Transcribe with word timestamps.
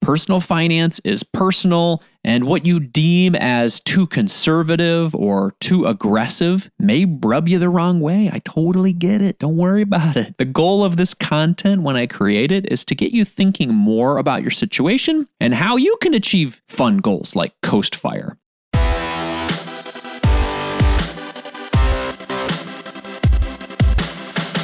Personal 0.00 0.40
finance 0.40 0.98
is 1.04 1.22
personal, 1.22 2.02
and 2.24 2.44
what 2.44 2.64
you 2.64 2.80
deem 2.80 3.34
as 3.34 3.80
too 3.80 4.06
conservative 4.06 5.14
or 5.14 5.54
too 5.60 5.86
aggressive 5.86 6.70
may 6.78 7.04
rub 7.04 7.46
you 7.48 7.58
the 7.58 7.68
wrong 7.68 8.00
way. 8.00 8.30
I 8.32 8.38
totally 8.38 8.94
get 8.94 9.20
it. 9.20 9.38
Don't 9.38 9.58
worry 9.58 9.82
about 9.82 10.16
it. 10.16 10.38
The 10.38 10.46
goal 10.46 10.82
of 10.84 10.96
this 10.96 11.12
content 11.12 11.82
when 11.82 11.96
I 11.96 12.06
create 12.06 12.50
it 12.50 12.72
is 12.72 12.82
to 12.86 12.94
get 12.94 13.12
you 13.12 13.26
thinking 13.26 13.74
more 13.74 14.16
about 14.16 14.40
your 14.40 14.50
situation 14.50 15.28
and 15.38 15.52
how 15.52 15.76
you 15.76 15.98
can 16.00 16.14
achieve 16.14 16.62
fun 16.66 16.96
goals 16.98 17.36
like 17.36 17.52
Coast 17.60 17.94
Fire. 17.94 18.38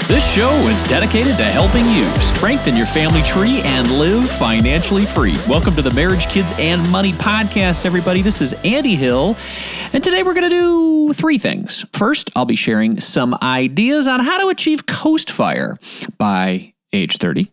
This 0.08 0.34
show 0.34 0.50
is 0.68 0.88
dedicated 0.88 1.36
to 1.36 1.44
helping 1.44 1.84
you 1.90 2.08
strengthen 2.36 2.76
your 2.76 2.84
family 2.84 3.22
tree 3.22 3.62
and 3.64 3.90
live 3.92 4.28
financially 4.32 5.06
free. 5.06 5.34
Welcome 5.48 5.74
to 5.74 5.80
the 5.80 5.90
Marriage, 5.92 6.26
Kids, 6.26 6.52
and 6.58 6.86
Money 6.92 7.14
podcast, 7.14 7.86
everybody. 7.86 8.20
This 8.20 8.42
is 8.42 8.52
Andy 8.62 8.94
Hill, 8.94 9.34
and 9.94 10.04
today 10.04 10.22
we're 10.22 10.34
going 10.34 10.50
to 10.50 10.54
do 10.54 11.12
three 11.14 11.38
things. 11.38 11.86
First, 11.94 12.28
I'll 12.36 12.44
be 12.44 12.54
sharing 12.54 13.00
some 13.00 13.38
ideas 13.40 14.06
on 14.06 14.20
how 14.20 14.36
to 14.36 14.48
achieve 14.48 14.84
coast 14.84 15.30
fire 15.30 15.78
by 16.18 16.74
age 16.92 17.16
30, 17.16 17.50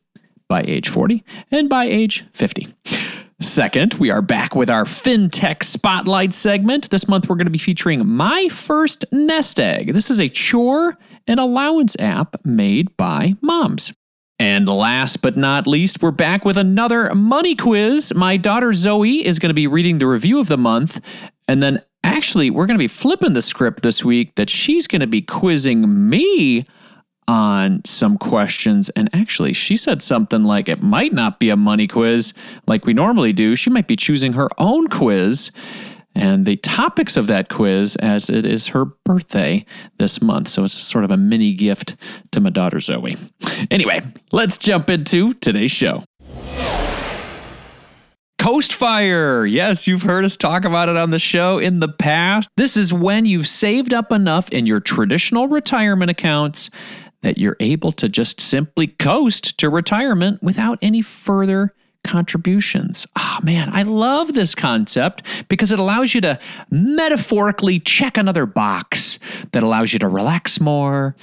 by 0.50 0.64
age 0.68 0.90
40, 0.90 1.24
and 1.50 1.70
by 1.70 1.86
age 1.86 2.26
50. 2.34 2.68
Second, 3.40 3.94
we 3.94 4.12
are 4.12 4.22
back 4.22 4.54
with 4.54 4.70
our 4.70 4.84
FinTech 4.84 5.64
Spotlight 5.64 6.34
segment. 6.34 6.90
This 6.90 7.08
month, 7.08 7.30
we're 7.30 7.38
going 7.38 7.46
to 7.46 7.52
be 7.52 7.58
featuring 7.58 8.06
My 8.06 8.50
First 8.50 9.06
Nest 9.14 9.62
Egg. 9.62 9.94
This 9.94 10.12
is 10.12 10.20
a 10.20 10.28
chore 10.28 10.98
and 11.26 11.40
allowance 11.40 11.96
app 12.00 12.36
made 12.46 12.96
by 12.98 13.36
moms. 13.40 13.94
And 14.44 14.68
last 14.68 15.22
but 15.22 15.38
not 15.38 15.68
least, 15.68 16.02
we're 16.02 16.12
back 16.12 16.44
with 16.44 16.58
another 16.58 17.16
money 17.16 17.56
quiz. 17.56 18.14
My 18.14 18.36
daughter 18.36 18.72
Zoey 18.72 19.22
is 19.22 19.40
going 19.40 19.52
to 19.52 19.54
be 19.54 19.68
reading 19.68 20.00
the 20.00 20.06
review 20.08 20.38
of 20.42 20.50
the 20.50 20.58
month. 20.58 21.00
And 21.48 21.64
then 21.64 21.82
actually, 22.04 22.50
we're 22.50 22.66
going 22.66 22.78
to 22.78 22.84
be 22.84 22.90
flipping 22.90 23.32
the 23.32 23.42
script 23.42 23.84
this 23.84 24.04
week 24.04 24.36
that 24.36 24.50
she's 24.50 24.86
going 24.86 25.00
to 25.00 25.08
be 25.08 25.22
quizzing 25.22 26.10
me 26.10 26.68
on 27.26 27.84
some 27.86 28.18
questions. 28.18 28.90
And 28.98 29.10
actually, 29.14 29.54
she 29.54 29.78
said 29.78 30.02
something 30.02 30.44
like 30.44 30.68
it 30.68 30.84
might 30.84 31.14
not 31.14 31.40
be 31.40 31.50
a 31.50 31.56
money 31.56 31.88
quiz 31.88 32.34
like 32.68 32.86
we 32.86 32.94
normally 32.94 33.32
do. 33.32 33.56
She 33.56 33.70
might 33.70 33.88
be 33.88 33.96
choosing 33.96 34.34
her 34.34 34.50
own 34.58 34.90
quiz. 34.90 35.52
And 36.16 36.46
the 36.46 36.58
topics 36.58 37.18
of 37.18 37.28
that 37.28 37.50
quiz, 37.50 37.96
as 37.98 38.30
it 38.30 38.46
is 38.46 38.68
her 38.68 38.86
birthday 38.86 39.66
this 39.98 40.22
month. 40.22 40.48
So 40.48 40.64
it's 40.64 40.74
sort 40.74 41.04
of 41.04 41.12
a 41.12 41.18
mini 41.18 41.54
gift 41.54 41.96
to 42.32 42.40
my 42.40 42.50
daughter 42.50 42.78
Zoey. 42.78 43.18
Anyway, 43.72 44.02
let's 44.32 44.58
jump 44.58 44.90
into 44.90 45.34
today's 45.36 45.72
show. 45.72 46.04
Coast 48.44 48.74
Fire. 48.74 49.46
Yes, 49.46 49.88
you've 49.88 50.02
heard 50.02 50.26
us 50.26 50.36
talk 50.36 50.66
about 50.66 50.90
it 50.90 50.98
on 50.98 51.12
the 51.12 51.20
show 51.20 51.60
in 51.60 51.80
the 51.80 51.88
past. 51.88 52.50
This 52.58 52.76
is 52.76 52.92
when 52.92 53.26
you've 53.26 53.48
saved 53.48 53.94
up 53.94 54.12
enough 54.12 54.50
in 54.50 54.66
your 54.66 54.82
traditional 54.82 55.48
retirement 55.48 56.12
accounts 56.12 56.70
that 57.22 57.38
you're 57.38 57.56
able 57.62 57.94
to 57.94 58.10
just 58.10 58.42
simply 58.42 58.88
coast 58.88 59.58
to 59.60 59.70
retirement 59.70 60.44
without 60.44 60.78
any 60.82 61.02
further 61.02 61.74
contributions. 62.04 63.08
Ah, 63.16 63.40
oh, 63.40 63.46
man, 63.46 63.70
I 63.72 63.84
love 63.84 64.34
this 64.34 64.56
concept 64.56 65.24
because 65.48 65.72
it 65.72 65.80
allows 65.80 66.14
you 66.14 66.22
to 66.22 66.40
metaphorically 66.70 67.80
check 67.80 68.18
another 68.18 68.46
box 68.46 69.20
that 69.52 69.64
allows 69.64 69.94
you 69.94 70.00
to 70.00 70.08
relax 70.08 70.60
more 70.60 71.16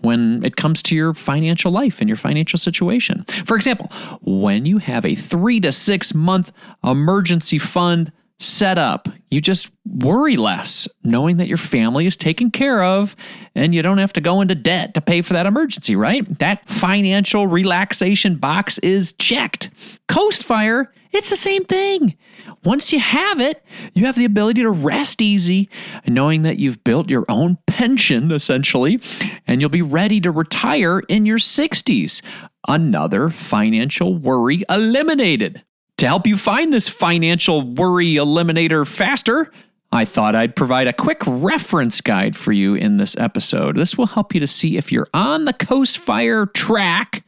when 0.00 0.44
it 0.44 0.56
comes 0.56 0.82
to 0.84 0.94
your 0.94 1.14
financial 1.14 1.72
life 1.72 2.00
and 2.00 2.08
your 2.08 2.16
financial 2.16 2.58
situation. 2.58 3.24
For 3.44 3.56
example, 3.56 3.90
when 4.22 4.64
you 4.66 4.78
have 4.78 5.04
a 5.04 5.14
three 5.14 5.60
to 5.60 5.72
six 5.72 6.14
month 6.14 6.52
emergency 6.84 7.58
fund 7.58 8.12
set 8.40 8.78
up. 8.78 9.08
You 9.30 9.40
just 9.40 9.70
worry 9.84 10.36
less 10.36 10.86
knowing 11.02 11.38
that 11.38 11.48
your 11.48 11.56
family 11.56 12.06
is 12.06 12.16
taken 12.16 12.50
care 12.50 12.82
of 12.82 13.16
and 13.54 13.74
you 13.74 13.82
don't 13.82 13.98
have 13.98 14.12
to 14.14 14.20
go 14.20 14.40
into 14.40 14.54
debt 14.54 14.94
to 14.94 15.00
pay 15.00 15.22
for 15.22 15.32
that 15.34 15.46
emergency, 15.46 15.96
right? 15.96 16.38
That 16.38 16.68
financial 16.68 17.46
relaxation 17.46 18.36
box 18.36 18.78
is 18.78 19.12
checked. 19.14 19.70
Coast 20.06 20.44
Fire, 20.44 20.92
it's 21.10 21.30
the 21.30 21.36
same 21.36 21.64
thing. 21.64 22.16
Once 22.64 22.92
you 22.92 23.00
have 23.00 23.40
it, 23.40 23.64
you 23.94 24.06
have 24.06 24.16
the 24.16 24.24
ability 24.24 24.62
to 24.62 24.70
rest 24.70 25.22
easy, 25.22 25.68
knowing 26.06 26.42
that 26.42 26.58
you've 26.58 26.82
built 26.84 27.08
your 27.08 27.24
own 27.28 27.56
pension 27.66 28.30
essentially, 28.30 29.00
and 29.46 29.60
you'll 29.60 29.70
be 29.70 29.82
ready 29.82 30.20
to 30.20 30.30
retire 30.30 31.00
in 31.08 31.26
your 31.26 31.38
60s. 31.38 32.22
Another 32.66 33.30
financial 33.30 34.14
worry 34.14 34.64
eliminated. 34.68 35.62
To 35.98 36.06
help 36.06 36.28
you 36.28 36.36
find 36.36 36.72
this 36.72 36.88
financial 36.88 37.62
worry 37.62 38.14
eliminator 38.14 38.86
faster, 38.86 39.50
I 39.90 40.04
thought 40.04 40.36
I'd 40.36 40.54
provide 40.54 40.86
a 40.86 40.92
quick 40.92 41.22
reference 41.26 42.00
guide 42.00 42.36
for 42.36 42.52
you 42.52 42.76
in 42.76 42.98
this 42.98 43.16
episode. 43.16 43.76
This 43.76 43.98
will 43.98 44.06
help 44.06 44.32
you 44.32 44.38
to 44.38 44.46
see 44.46 44.76
if 44.76 44.92
you're 44.92 45.08
on 45.12 45.44
the 45.44 45.52
Coast 45.52 45.98
Fire 45.98 46.46
track 46.46 47.24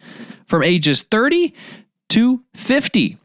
from 0.46 0.62
ages 0.62 1.02
30 1.02 1.52
to 2.10 2.44
50. 2.54 3.18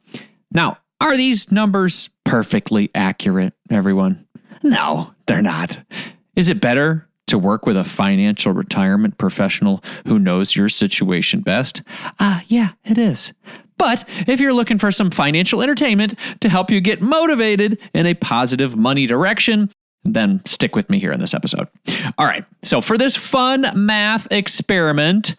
Now, 0.51 0.79
are 0.99 1.15
these 1.15 1.51
numbers 1.51 2.09
perfectly 2.23 2.89
accurate, 2.95 3.53
everyone? 3.69 4.25
No, 4.63 5.13
they're 5.27 5.43
not. 5.43 5.77
Is 6.35 6.47
it 6.47 6.59
better 6.59 7.07
to 7.27 7.37
work 7.37 7.67
with 7.67 7.77
a 7.77 7.83
financial 7.83 8.51
retirement 8.51 9.19
professional 9.19 9.83
who 10.07 10.17
knows 10.17 10.55
your 10.55 10.69
situation 10.69 11.41
best? 11.41 11.83
Ah, 12.19 12.39
uh, 12.39 12.41
yeah, 12.47 12.69
it 12.83 12.97
is. 12.97 13.33
But 13.77 14.07
if 14.27 14.39
you're 14.39 14.53
looking 14.53 14.79
for 14.79 14.91
some 14.91 15.11
financial 15.11 15.61
entertainment 15.61 16.17
to 16.41 16.49
help 16.49 16.71
you 16.71 16.81
get 16.81 17.01
motivated 17.01 17.79
in 17.93 18.05
a 18.05 18.13
positive 18.13 18.75
money 18.75 19.05
direction, 19.05 19.71
then 20.05 20.41
stick 20.45 20.75
with 20.75 20.89
me 20.89 20.99
here 20.99 21.11
in 21.11 21.19
this 21.19 21.33
episode. 21.33 21.67
All 22.17 22.25
right, 22.25 22.45
so 22.61 22.79
for 22.79 22.97
this 22.97 23.15
fun 23.15 23.71
math 23.75 24.27
experiment, 24.31 25.35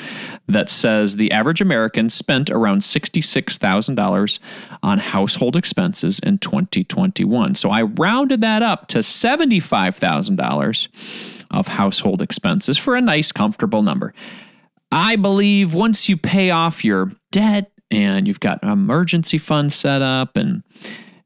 that 0.49 0.69
says 0.69 1.17
the 1.17 1.33
average 1.33 1.63
American 1.63 2.11
spent 2.11 2.51
around 2.51 2.83
$66,000 2.83 4.39
on 4.83 4.99
household 4.99 5.57
expenses 5.57 6.19
in 6.19 6.37
2021. 6.39 7.55
So 7.55 7.71
I 7.71 7.83
rounded 7.83 8.43
that 8.43 8.63
up 8.63 8.89
to 8.89 8.99
$75,000 8.99 10.89
of 11.51 11.69
household 11.69 12.23
expenses 12.23 12.77
for 12.77 12.97
a 12.97 13.01
nice, 13.01 13.33
comfortable 13.33 13.83
number. 13.83 14.13
I 14.91 15.17
believe 15.17 15.75
once 15.75 16.09
you 16.09 16.17
pay 16.17 16.51
off 16.51 16.85
your 16.85 17.13
debt 17.33 17.73
and 17.91 18.27
you've 18.27 18.41
got 18.41 18.63
an 18.63 18.71
emergency 18.71 19.39
fund 19.39 19.73
set 19.73 20.03
up 20.03 20.37
and 20.37 20.63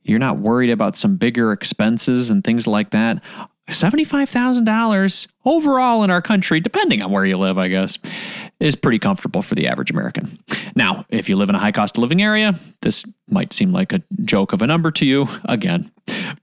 you're 0.02 0.18
not 0.18 0.38
worried 0.38 0.70
about 0.70 0.96
some 0.96 1.16
bigger 1.16 1.52
expenses 1.52 2.30
and 2.30 2.42
things 2.42 2.66
like 2.66 2.90
that, 2.90 3.22
$75,000 3.68 5.26
overall 5.44 6.02
in 6.02 6.10
our 6.10 6.22
country, 6.22 6.60
depending 6.60 7.02
on 7.02 7.10
where 7.10 7.24
you 7.24 7.38
live, 7.38 7.58
I 7.58 7.68
guess, 7.68 7.98
is 8.60 8.76
pretty 8.76 8.98
comfortable 8.98 9.42
for 9.42 9.54
the 9.54 9.66
average 9.66 9.90
American. 9.90 10.38
Now, 10.76 11.04
if 11.08 11.28
you 11.28 11.36
live 11.36 11.48
in 11.48 11.54
a 11.54 11.58
high 11.58 11.72
cost 11.72 11.96
of 11.96 12.02
living 12.02 12.22
area, 12.22 12.54
this 12.82 13.04
might 13.28 13.52
seem 13.52 13.72
like 13.72 13.92
a 13.92 14.02
joke 14.22 14.52
of 14.52 14.62
a 14.62 14.66
number 14.66 14.90
to 14.92 15.06
you. 15.06 15.26
Again, 15.44 15.90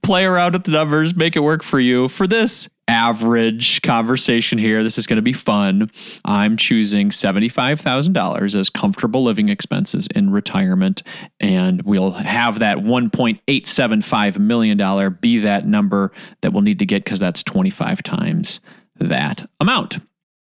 play 0.02 0.24
around 0.24 0.54
with 0.54 0.64
the 0.64 0.72
numbers, 0.72 1.14
make 1.14 1.36
it 1.36 1.40
work 1.40 1.62
for 1.62 1.78
you. 1.78 2.08
For 2.08 2.26
this 2.26 2.68
average 2.88 3.82
conversation 3.82 4.58
here, 4.58 4.82
this 4.82 4.98
is 4.98 5.06
going 5.06 5.16
to 5.16 5.22
be 5.22 5.32
fun. 5.32 5.90
I'm 6.24 6.56
choosing 6.56 7.10
$75,000 7.10 8.54
as 8.54 8.70
comfortable 8.70 9.22
living 9.22 9.48
expenses 9.48 10.08
in 10.14 10.30
retirement, 10.30 11.02
and 11.38 11.82
we'll 11.82 12.12
have 12.12 12.58
that 12.60 12.78
$1.875 12.78 14.38
million 14.38 15.18
be 15.20 15.38
that 15.38 15.66
number 15.66 16.12
that 16.40 16.52
we'll 16.52 16.62
need 16.62 16.78
to 16.80 16.86
get 16.86 17.04
because 17.04 17.20
that's 17.20 17.42
25 17.42 18.02
times 18.02 18.60
that 18.96 19.48
amount. 19.60 19.98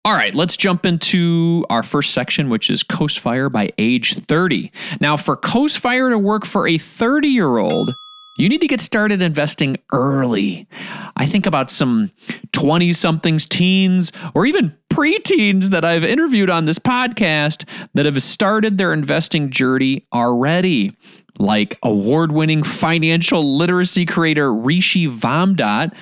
All 0.03 0.13
right, 0.13 0.33
let's 0.33 0.57
jump 0.57 0.83
into 0.83 1.63
our 1.69 1.83
first 1.83 2.11
section, 2.11 2.49
which 2.49 2.71
is 2.71 2.81
Coast 2.81 3.19
Fire 3.19 3.49
by 3.49 3.69
age 3.77 4.15
30. 4.15 4.71
Now, 4.99 5.15
for 5.15 5.35
Coast 5.35 5.77
Fire 5.77 6.09
to 6.09 6.17
work 6.17 6.43
for 6.43 6.67
a 6.67 6.79
30 6.79 7.27
year 7.27 7.59
old, 7.59 7.91
you 8.35 8.49
need 8.49 8.61
to 8.61 8.67
get 8.67 8.81
started 8.81 9.21
investing 9.21 9.77
early. 9.93 10.67
I 11.15 11.27
think 11.27 11.45
about 11.45 11.69
some 11.69 12.11
20 12.51 12.93
somethings, 12.93 13.45
teens, 13.45 14.11
or 14.33 14.47
even 14.47 14.75
preteens 14.89 15.65
that 15.65 15.85
I've 15.85 16.03
interviewed 16.03 16.49
on 16.49 16.65
this 16.65 16.79
podcast 16.79 17.69
that 17.93 18.07
have 18.07 18.23
started 18.23 18.79
their 18.79 18.93
investing 18.93 19.51
journey 19.51 20.07
already, 20.11 20.97
like 21.37 21.77
award 21.83 22.31
winning 22.31 22.63
financial 22.63 23.55
literacy 23.55 24.07
creator 24.07 24.51
Rishi 24.51 25.07
Vamdot 25.07 25.93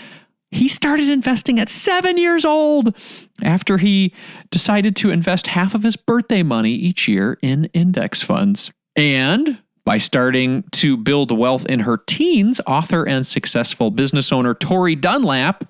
he 0.52 0.68
started 0.68 1.10
investing 1.10 1.60
at 1.60 1.70
seven 1.70 2.18
years 2.18 2.46
old 2.46 2.96
after 3.44 3.78
he 3.78 4.14
decided 4.50 4.96
to 4.98 5.12
invest 5.12 5.48
half 5.48 5.76
of 5.76 5.84
his 5.84 5.96
birthday 5.96 6.44
money 6.44 6.72
each 6.72 7.08
year 7.08 7.38
in 7.42 7.66
index 7.66 8.22
funds. 8.22 8.72
And 8.96 9.60
by 9.86 9.98
starting 9.98 10.64
to 10.72 10.98
build 10.98 11.36
wealth 11.36 11.66
in 11.66 11.80
her 11.80 11.98
teens, 11.98 12.62
author 12.68 13.08
and 13.08 13.26
successful 13.26 13.92
business 13.92 14.32
owner 14.32 14.54
Tori 14.54 14.96
Dunlap 14.96 15.66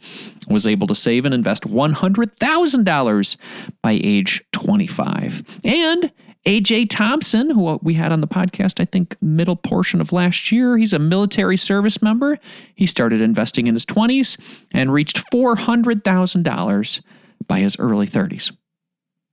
was 0.50 0.68
able 0.68 0.88
to 0.88 0.96
save 0.96 1.25
and 1.25 1.34
invest 1.34 1.64
$100,000 1.64 3.38
by 3.82 3.92
age 4.04 4.44
25. 4.52 5.60
And 5.64 6.12
AJ 6.45 6.89
Thompson, 6.89 7.50
who 7.50 7.80
we 7.83 7.94
had 7.95 8.12
on 8.12 8.21
the 8.21 8.27
podcast, 8.27 8.80
I 8.80 8.86
think, 8.86 9.15
middle 9.21 9.56
portion 9.56 10.00
of 10.00 10.13
last 10.13 10.51
year. 10.51 10.77
He's 10.77 10.94
a 10.94 11.00
military 11.00 11.57
service 11.57 12.01
member. 12.01 12.39
He 12.75 12.86
started 12.86 13.21
investing 13.21 13.68
in 13.68 13.74
his 13.74 13.86
20s 13.86 14.39
and 14.74 14.94
reached 14.94 15.30
$400,000 15.31 17.01
by 17.47 17.59
his 17.59 17.77
early 17.77 18.07
30s. 18.07 18.53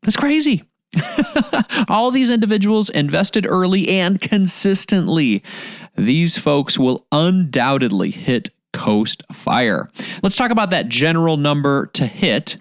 That's 0.02 0.16
crazy. 0.16 0.64
All 1.88 2.10
these 2.10 2.30
individuals 2.30 2.90
invested 2.90 3.46
early 3.48 3.88
and 3.88 4.20
consistently. 4.20 5.42
These 5.96 6.38
folks 6.38 6.78
will 6.78 7.06
undoubtedly 7.12 8.10
hit 8.10 8.50
Coast 8.72 9.22
Fire. 9.32 9.90
Let's 10.22 10.36
talk 10.36 10.50
about 10.50 10.70
that 10.70 10.88
general 10.88 11.36
number 11.36 11.86
to 11.94 12.06
hit 12.06 12.56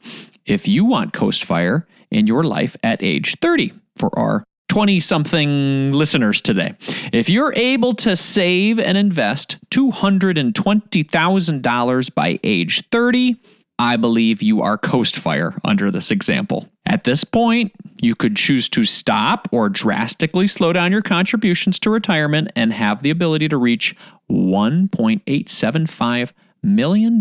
if 0.46 0.68
you 0.68 0.86
want 0.86 1.14
Coast 1.14 1.44
Fire 1.44 1.88
in 2.12 2.28
your 2.28 2.44
life 2.44 2.78
at 2.84 3.02
age 3.02 3.38
30 3.42 3.74
for 3.96 4.18
our 4.18 4.44
20 4.70 5.00
something 5.00 5.92
listeners 5.92 6.42
today. 6.42 6.74
If 7.14 7.30
you're 7.30 7.54
able 7.56 7.94
to 7.96 8.16
save 8.16 8.80
and 8.80 8.98
invest 8.98 9.58
$220,000 9.70 12.16
by 12.16 12.40
age 12.44 12.84
30, 12.92 13.36
I 13.78 13.98
believe 13.98 14.42
you 14.42 14.62
are 14.62 14.78
coast 14.78 15.18
fire 15.18 15.54
under 15.66 15.92
this 15.92 16.10
example. 16.10 16.70
At 16.86 17.04
this 17.04 17.24
point, 17.24 17.74
you 18.02 18.16
could 18.16 18.36
choose 18.36 18.70
to 18.70 18.84
stop 18.84 19.48
or 19.52 19.70
drastically 19.70 20.48
slow 20.48 20.74
down 20.74 20.92
your 20.92 21.02
contributions 21.02 21.80
to 21.80 21.90
retirement 21.90 22.52
and 22.56 22.72
have 22.74 23.02
the 23.02 23.10
ability 23.10 23.48
to 23.50 23.58
reach 23.58 23.96
$1.875 24.32 26.32
million 26.64 27.20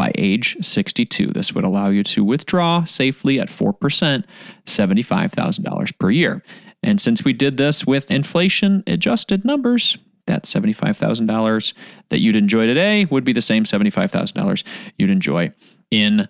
by 0.00 0.12
age 0.14 0.56
62. 0.62 1.26
This 1.26 1.52
would 1.52 1.62
allow 1.62 1.90
you 1.90 2.02
to 2.04 2.24
withdraw 2.24 2.84
safely 2.84 3.38
at 3.38 3.48
4%, 3.48 4.24
$75,000 4.64 5.98
per 5.98 6.10
year. 6.10 6.42
And 6.82 6.98
since 6.98 7.22
we 7.22 7.34
did 7.34 7.58
this 7.58 7.86
with 7.86 8.10
inflation 8.10 8.82
adjusted 8.86 9.44
numbers, 9.44 9.98
that 10.26 10.44
$75,000 10.44 11.74
that 12.08 12.18
you'd 12.18 12.34
enjoy 12.34 12.64
today 12.64 13.04
would 13.10 13.24
be 13.24 13.34
the 13.34 13.42
same 13.42 13.64
$75,000 13.64 14.64
you'd 14.96 15.10
enjoy 15.10 15.52
in 15.90 16.26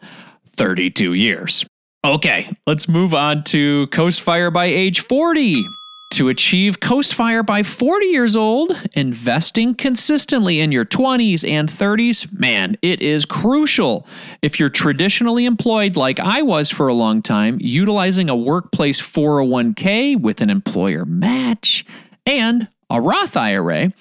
32 0.56 1.12
years. 1.12 1.64
Okay, 2.04 2.50
let's 2.66 2.88
move 2.88 3.14
on 3.14 3.44
to 3.44 3.86
Coast 3.92 4.20
Fire 4.20 4.50
by 4.50 4.64
age 4.64 4.98
40. 4.98 5.62
To 6.10 6.28
achieve 6.28 6.80
Coast 6.80 7.14
Fire 7.14 7.44
by 7.44 7.62
40 7.62 8.06
years 8.06 8.34
old, 8.34 8.76
investing 8.94 9.76
consistently 9.76 10.60
in 10.60 10.72
your 10.72 10.84
20s 10.84 11.48
and 11.48 11.68
30s, 11.68 12.36
man, 12.36 12.76
it 12.82 13.00
is 13.00 13.24
crucial. 13.24 14.06
If 14.42 14.58
you're 14.58 14.70
traditionally 14.70 15.44
employed 15.44 15.96
like 15.96 16.18
I 16.18 16.42
was 16.42 16.68
for 16.68 16.88
a 16.88 16.94
long 16.94 17.22
time, 17.22 17.58
utilizing 17.60 18.28
a 18.28 18.34
workplace 18.34 19.00
401k 19.00 20.20
with 20.20 20.40
an 20.40 20.50
employer 20.50 21.04
match 21.04 21.86
and 22.26 22.66
a 22.90 23.00
Roth 23.00 23.36
IRA 23.36 23.92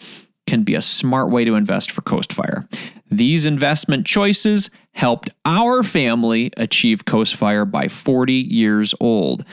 can 0.48 0.64
be 0.64 0.74
a 0.74 0.82
smart 0.82 1.30
way 1.30 1.46
to 1.46 1.54
invest 1.54 1.92
for 1.92 2.02
Coast 2.02 2.34
Fire. 2.34 2.68
These 3.12 3.46
investment 3.46 4.08
choices 4.08 4.72
helped 4.94 5.30
our 5.46 5.84
family 5.84 6.52
achieve 6.58 7.06
Coast 7.06 7.36
Fire 7.36 7.66
by 7.66 7.88
40 7.88 8.34
years 8.34 8.96
old. 9.00 9.46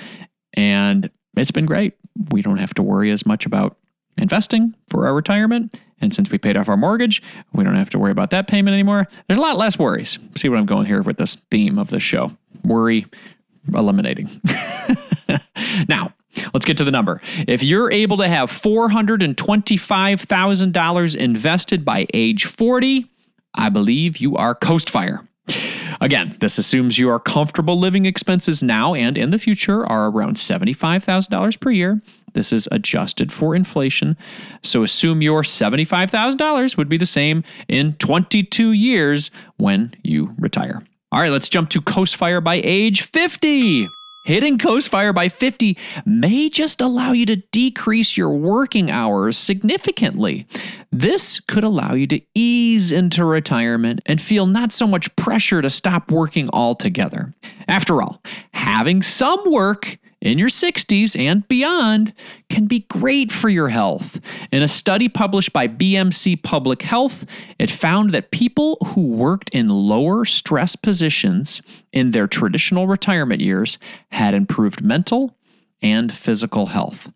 And 0.55 1.11
it's 1.37 1.51
been 1.51 1.67
great 1.67 1.93
we 2.31 2.43
don't 2.43 2.59
have 2.59 2.75
to 2.75 2.83
worry 2.83 3.11
as 3.11 3.27
much 3.27 3.47
about 3.47 3.77
investing 4.21 4.75
for 4.89 5.07
our 5.07 5.15
retirement. 5.15 5.81
And 6.01 6.13
since 6.15 6.31
we 6.31 6.39
paid 6.39 6.57
off 6.57 6.69
our 6.69 6.77
mortgage, 6.77 7.23
we 7.53 7.65
don't 7.65 7.75
have 7.77 7.91
to 7.91 7.99
worry 7.99 8.13
about 8.13 8.31
that 8.31 8.47
payment 8.49 8.75
anymore. 8.75 9.07
There's 9.27 9.39
a 9.39 9.43
lot 9.43 9.57
less 9.57 9.79
worries. 9.79 10.19
See 10.35 10.49
what 10.49 10.59
I'm 10.59 10.67
going 10.67 10.87
here 10.87 11.03
with 11.03 11.19
this 11.19 11.37
theme 11.51 11.79
of 11.79 11.89
the 11.89 12.01
show 12.01 12.33
worry 12.65 13.07
eliminating. 13.75 14.29
now, 15.89 16.13
let's 16.53 16.67
get 16.67 16.77
to 16.79 16.85
the 16.85 16.91
number. 16.91 17.21
If 17.47 17.63
you're 17.63 17.93
able 17.93 18.17
to 18.19 18.29
have 18.29 18.51
$425,000 18.51 21.17
invested 21.17 21.85
by 21.85 22.07
age 22.13 22.45
40, 22.45 23.09
I 23.55 23.69
believe 23.69 24.17
you 24.19 24.37
are 24.37 24.53
Coast 24.55 24.91
Fire. 24.91 25.27
Again, 26.01 26.37
this 26.41 26.59
assumes 26.59 26.99
your 26.99 27.19
comfortable 27.19 27.79
living 27.79 28.07
expenses 28.07 28.63
now 28.63 28.95
and 28.95 29.17
in 29.17 29.31
the 29.31 29.39
future 29.39 29.87
are 29.87 30.11
around 30.11 30.37
$75,000 30.37 31.61
per 31.61 31.71
year. 31.71 32.03
This 32.35 32.53
is 32.53 32.69
adjusted 32.71 33.33
for 33.33 33.55
inflation. 33.55 34.17
So 34.63 34.83
assume 34.83 35.23
your 35.23 35.43
$75,000 35.43 36.77
would 36.77 36.89
be 36.89 36.99
the 36.99 37.07
same 37.07 37.45
in 37.67 37.95
22 37.95 38.73
years 38.73 39.31
when 39.57 39.95
you 40.03 40.35
retire. 40.39 40.83
All 41.13 41.21
right, 41.21 41.31
let's 41.31 41.49
jump 41.49 41.71
to 41.71 41.81
Coast 41.81 42.17
Fire 42.17 42.41
by 42.41 42.61
age 42.63 43.03
50. 43.03 43.87
Hitting 44.27 44.59
Coast 44.59 44.89
Fire 44.89 45.13
by 45.13 45.29
50 45.29 45.79
may 46.05 46.49
just 46.49 46.81
allow 46.81 47.13
you 47.13 47.27
to 47.27 47.37
decrease 47.37 48.17
your 48.17 48.31
working 48.31 48.91
hours 48.91 49.39
significantly. 49.39 50.49
This 50.91 51.39
could 51.39 51.63
allow 51.63 51.95
you 51.95 52.09
to 52.09 52.21
ease 52.35 52.91
into 52.91 53.25
retirement 53.25 54.01
and 54.05 54.21
feel 54.21 54.47
not 54.47 54.73
so 54.73 54.85
much 54.85 55.15
pressure 55.15 55.63
to 55.63 55.71
stop 55.71 56.11
working 56.11 56.51
altogether. 56.53 57.35
After 57.69 58.03
all, 58.03 58.21
having 58.53 59.01
some 59.01 59.39
work 59.47 59.97
in 60.21 60.39
your 60.39 60.49
60s 60.49 61.19
and 61.19 61.47
beyond 61.49 62.13
can 62.49 62.67
be 62.67 62.81
great 62.81 63.31
for 63.31 63.49
your 63.49 63.69
health. 63.69 64.21
In 64.51 64.63
a 64.63 64.69
study 64.69 65.09
published 65.09 65.53
by 65.53 65.69
BMC 65.69 66.43
Public 66.43 66.83
Health, 66.83 67.27
it 67.59 67.71
found 67.71 68.11
that 68.11 68.31
people 68.31 68.79
who 68.87 69.09
worked 69.09 69.51
in 69.51 69.69
lower 69.69 70.25
stress 70.25 70.75
positions 70.77 71.61
in 71.93 72.11
their 72.13 72.27
traditional 72.27 72.87
retirement 72.87 73.41
years 73.41 73.79
had 74.11 74.35
improved 74.35 74.83
mental 74.83 75.37
and 75.83 76.13
physical 76.13 76.67
health. 76.67 77.11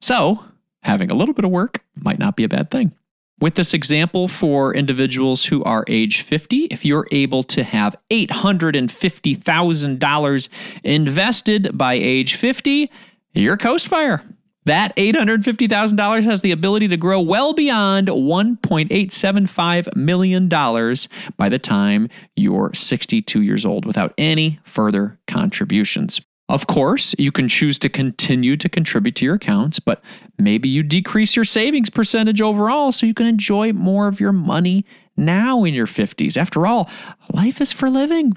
So, 0.00 0.44
having 0.82 1.10
a 1.10 1.14
little 1.14 1.34
bit 1.34 1.44
of 1.44 1.50
work 1.50 1.82
might 1.96 2.18
not 2.18 2.36
be 2.36 2.44
a 2.44 2.48
bad 2.48 2.70
thing. 2.70 2.92
With 3.40 3.56
this 3.56 3.74
example 3.74 4.28
for 4.28 4.72
individuals 4.74 5.46
who 5.46 5.64
are 5.64 5.84
age 5.88 6.22
50, 6.22 6.66
if 6.66 6.84
you're 6.84 7.08
able 7.10 7.42
to 7.44 7.64
have 7.64 7.96
$850,000 8.10 10.48
invested 10.84 11.76
by 11.76 11.94
age 11.94 12.36
50, 12.36 12.90
you're 13.34 13.56
Coast 13.56 13.88
Fire. 13.88 14.22
That 14.66 14.96
$850,000 14.96 16.22
has 16.22 16.40
the 16.40 16.52
ability 16.52 16.88
to 16.88 16.96
grow 16.96 17.20
well 17.20 17.52
beyond 17.52 18.08
$1.875 18.08 19.96
million 19.96 20.48
by 20.48 21.50
the 21.50 21.58
time 21.58 22.08
you're 22.36 22.72
62 22.72 23.42
years 23.42 23.66
old 23.66 23.84
without 23.84 24.14
any 24.16 24.58
further 24.64 25.18
contributions. 25.26 26.22
Of 26.48 26.66
course, 26.66 27.14
you 27.18 27.32
can 27.32 27.48
choose 27.48 27.78
to 27.78 27.88
continue 27.88 28.56
to 28.58 28.68
contribute 28.68 29.16
to 29.16 29.24
your 29.24 29.36
accounts, 29.36 29.78
but 29.78 30.02
maybe 30.38 30.68
you 30.68 30.82
decrease 30.82 31.36
your 31.36 31.44
savings 31.44 31.88
percentage 31.88 32.42
overall 32.42 32.92
so 32.92 33.06
you 33.06 33.14
can 33.14 33.26
enjoy 33.26 33.72
more 33.72 34.08
of 34.08 34.20
your 34.20 34.32
money 34.32 34.84
now 35.16 35.64
in 35.64 35.72
your 35.72 35.86
50s. 35.86 36.36
After 36.36 36.66
all, 36.66 36.90
life 37.32 37.62
is 37.62 37.72
for 37.72 37.88
living. 37.88 38.36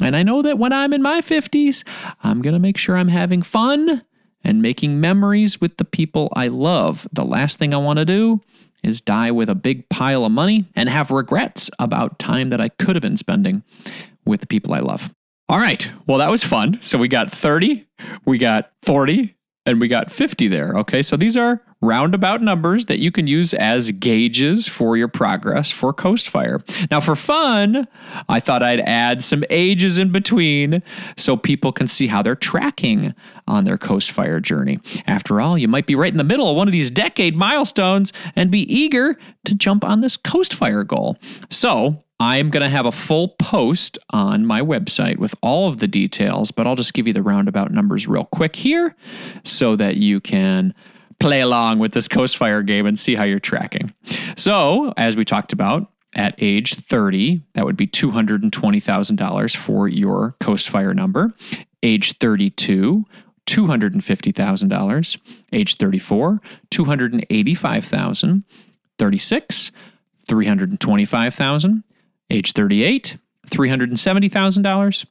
And 0.00 0.16
I 0.16 0.22
know 0.22 0.42
that 0.42 0.58
when 0.58 0.72
I'm 0.72 0.92
in 0.92 1.02
my 1.02 1.20
50s, 1.20 1.84
I'm 2.22 2.40
going 2.40 2.54
to 2.54 2.60
make 2.60 2.76
sure 2.76 2.96
I'm 2.96 3.08
having 3.08 3.42
fun 3.42 4.02
and 4.44 4.62
making 4.62 5.00
memories 5.00 5.60
with 5.60 5.76
the 5.76 5.84
people 5.84 6.32
I 6.34 6.48
love. 6.48 7.06
The 7.12 7.24
last 7.24 7.58
thing 7.58 7.74
I 7.74 7.78
want 7.78 7.98
to 7.98 8.04
do 8.04 8.40
is 8.82 9.00
die 9.00 9.30
with 9.30 9.50
a 9.50 9.54
big 9.54 9.88
pile 9.88 10.24
of 10.24 10.32
money 10.32 10.66
and 10.74 10.88
have 10.88 11.10
regrets 11.10 11.68
about 11.78 12.18
time 12.18 12.48
that 12.50 12.60
I 12.60 12.68
could 12.68 12.96
have 12.96 13.02
been 13.02 13.16
spending 13.16 13.62
with 14.24 14.40
the 14.40 14.46
people 14.46 14.72
I 14.72 14.80
love. 14.80 15.12
All 15.50 15.58
right. 15.58 15.90
Well, 16.06 16.18
that 16.18 16.30
was 16.30 16.44
fun. 16.44 16.78
So 16.80 16.96
we 16.96 17.08
got 17.08 17.28
30, 17.28 17.84
we 18.24 18.38
got 18.38 18.70
40, 18.82 19.34
and 19.66 19.80
we 19.80 19.88
got 19.88 20.08
50 20.08 20.46
there. 20.46 20.78
Okay. 20.78 21.02
So 21.02 21.16
these 21.16 21.36
are 21.36 21.60
roundabout 21.80 22.42
numbers 22.42 22.86
that 22.86 22.98
you 22.98 23.10
can 23.10 23.26
use 23.26 23.54
as 23.54 23.90
gauges 23.92 24.68
for 24.68 24.96
your 24.96 25.08
progress 25.08 25.70
for 25.70 25.92
Coast 25.92 26.28
Fire. 26.28 26.60
Now, 26.90 27.00
for 27.00 27.16
fun, 27.16 27.88
I 28.28 28.40
thought 28.40 28.62
I'd 28.62 28.80
add 28.80 29.22
some 29.22 29.44
ages 29.48 29.96
in 29.98 30.12
between 30.12 30.82
so 31.16 31.36
people 31.36 31.72
can 31.72 31.88
see 31.88 32.06
how 32.06 32.22
they're 32.22 32.36
tracking 32.36 33.14
on 33.48 33.64
their 33.64 33.78
Coast 33.78 34.10
Fire 34.10 34.40
journey. 34.40 34.78
After 35.06 35.40
all, 35.40 35.56
you 35.56 35.68
might 35.68 35.86
be 35.86 35.94
right 35.94 36.12
in 36.12 36.18
the 36.18 36.24
middle 36.24 36.48
of 36.48 36.56
one 36.56 36.68
of 36.68 36.72
these 36.72 36.90
decade 36.90 37.34
milestones 37.34 38.12
and 38.36 38.50
be 38.50 38.62
eager 38.72 39.18
to 39.44 39.54
jump 39.54 39.84
on 39.84 40.00
this 40.02 40.16
Coast 40.16 40.54
Fire 40.54 40.84
goal. 40.84 41.16
So, 41.48 42.02
I'm 42.22 42.50
going 42.50 42.62
to 42.62 42.68
have 42.68 42.84
a 42.84 42.92
full 42.92 43.28
post 43.28 43.98
on 44.10 44.44
my 44.44 44.60
website 44.60 45.16
with 45.16 45.34
all 45.40 45.68
of 45.68 45.78
the 45.78 45.88
details, 45.88 46.50
but 46.50 46.66
I'll 46.66 46.76
just 46.76 46.92
give 46.92 47.06
you 47.06 47.14
the 47.14 47.22
roundabout 47.22 47.72
numbers 47.72 48.06
real 48.06 48.26
quick 48.26 48.56
here 48.56 48.94
so 49.42 49.74
that 49.76 49.96
you 49.96 50.20
can 50.20 50.74
play 51.20 51.40
along 51.40 51.78
with 51.78 51.92
this 51.92 52.08
Coast 52.08 52.36
Fire 52.36 52.62
game 52.62 52.86
and 52.86 52.98
see 52.98 53.14
how 53.14 53.24
you're 53.24 53.38
tracking. 53.38 53.94
So, 54.36 54.92
as 54.96 55.16
we 55.16 55.24
talked 55.24 55.52
about, 55.52 55.90
at 56.16 56.34
age 56.38 56.74
30, 56.74 57.40
that 57.54 57.64
would 57.64 57.76
be 57.76 57.86
$220,000 57.86 59.56
for 59.56 59.86
your 59.86 60.34
Coast 60.40 60.68
Fire 60.68 60.92
number. 60.94 61.32
Age 61.82 62.18
32, 62.18 63.04
$250,000. 63.46 65.18
Age 65.52 65.76
34, 65.76 66.40
$285,000. 66.70 68.42
36, 68.98 69.72
325,000. 70.28 71.84
Age 72.28 72.52
38, 72.52 73.16
$370,000. 73.46 75.06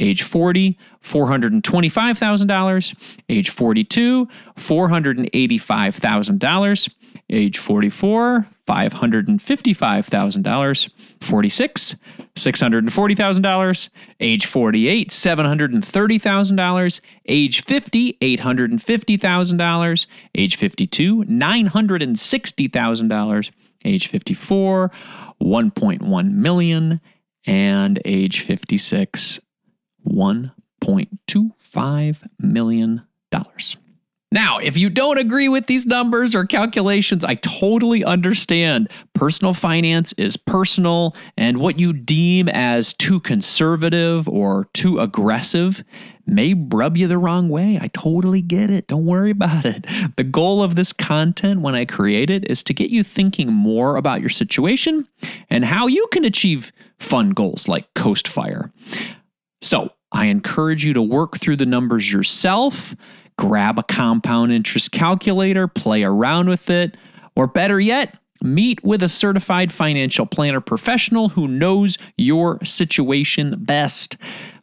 Age 0.00 0.22
40, 0.22 0.78
$425,000. 1.02 3.20
Age 3.28 3.50
42, 3.50 4.26
$485,000. 4.56 6.88
Age 7.30 7.58
44, 7.58 8.46
$555,000. 8.66 10.90
46, 11.20 11.96
$640,000. 12.34 13.88
Age 14.20 14.46
48, 14.46 15.10
$730,000. 15.10 17.00
Age 17.26 17.64
50, 17.64 18.18
$850,000. 18.20 20.06
Age 20.34 20.56
52, 20.56 21.24
$960,000. 21.24 23.50
Age 23.84 24.06
54, 24.06 24.92
1.1 25.42 26.32
million 26.32 27.00
and 27.44 28.00
age 28.04 28.40
56 28.40 29.40
1.25 30.06 32.28
million 32.38 33.02
dollars. 33.30 33.76
Now, 34.32 34.56
if 34.56 34.78
you 34.78 34.88
don't 34.88 35.18
agree 35.18 35.50
with 35.50 35.66
these 35.66 35.84
numbers 35.84 36.34
or 36.34 36.46
calculations, 36.46 37.22
I 37.22 37.34
totally 37.34 38.02
understand. 38.02 38.88
Personal 39.12 39.52
finance 39.52 40.14
is 40.14 40.38
personal, 40.38 41.14
and 41.36 41.58
what 41.58 41.78
you 41.78 41.92
deem 41.92 42.48
as 42.48 42.94
too 42.94 43.20
conservative 43.20 44.26
or 44.30 44.68
too 44.72 45.00
aggressive 45.00 45.84
may 46.24 46.54
rub 46.54 46.96
you 46.96 47.08
the 47.08 47.18
wrong 47.18 47.50
way. 47.50 47.78
I 47.78 47.88
totally 47.88 48.40
get 48.40 48.70
it. 48.70 48.86
Don't 48.86 49.04
worry 49.04 49.32
about 49.32 49.66
it. 49.66 49.84
The 50.16 50.24
goal 50.24 50.62
of 50.62 50.76
this 50.76 50.94
content 50.94 51.60
when 51.60 51.74
I 51.74 51.84
create 51.84 52.30
it 52.30 52.48
is 52.48 52.62
to 52.62 52.72
get 52.72 52.88
you 52.88 53.04
thinking 53.04 53.52
more 53.52 53.96
about 53.96 54.20
your 54.20 54.30
situation 54.30 55.06
and 55.50 55.62
how 55.62 55.88
you 55.88 56.06
can 56.10 56.24
achieve 56.24 56.72
fun 56.98 57.30
goals 57.30 57.68
like 57.68 57.92
Coast 57.92 58.26
Fire. 58.26 58.72
So, 59.62 59.90
I 60.14 60.26
encourage 60.26 60.84
you 60.84 60.92
to 60.92 61.00
work 61.00 61.38
through 61.38 61.56
the 61.56 61.64
numbers 61.64 62.12
yourself 62.12 62.94
grab 63.36 63.78
a 63.78 63.82
compound 63.82 64.52
interest 64.52 64.92
calculator, 64.92 65.66
play 65.68 66.02
around 66.02 66.48
with 66.48 66.70
it, 66.70 66.96
or 67.34 67.46
better 67.46 67.80
yet, 67.80 68.18
meet 68.42 68.82
with 68.84 69.02
a 69.02 69.08
certified 69.08 69.72
financial 69.72 70.26
planner 70.26 70.60
professional 70.60 71.30
who 71.30 71.46
knows 71.48 71.96
your 72.16 72.62
situation 72.64 73.56
best. 73.58 74.16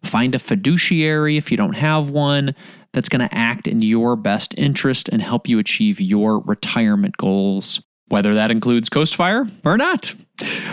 Find 0.03 0.35
a 0.35 0.39
fiduciary 0.39 1.37
if 1.37 1.51
you 1.51 1.57
don't 1.57 1.75
have 1.75 2.09
one 2.09 2.53
that's 2.93 3.09
going 3.09 3.27
to 3.27 3.35
act 3.35 3.67
in 3.67 3.81
your 3.81 4.15
best 4.15 4.53
interest 4.57 5.09
and 5.09 5.21
help 5.21 5.47
you 5.47 5.59
achieve 5.59 6.01
your 6.01 6.39
retirement 6.39 7.17
goals, 7.17 7.81
whether 8.07 8.33
that 8.33 8.51
includes 8.51 8.89
Coast 8.89 9.15
Fire 9.15 9.45
or 9.63 9.77
not. 9.77 10.13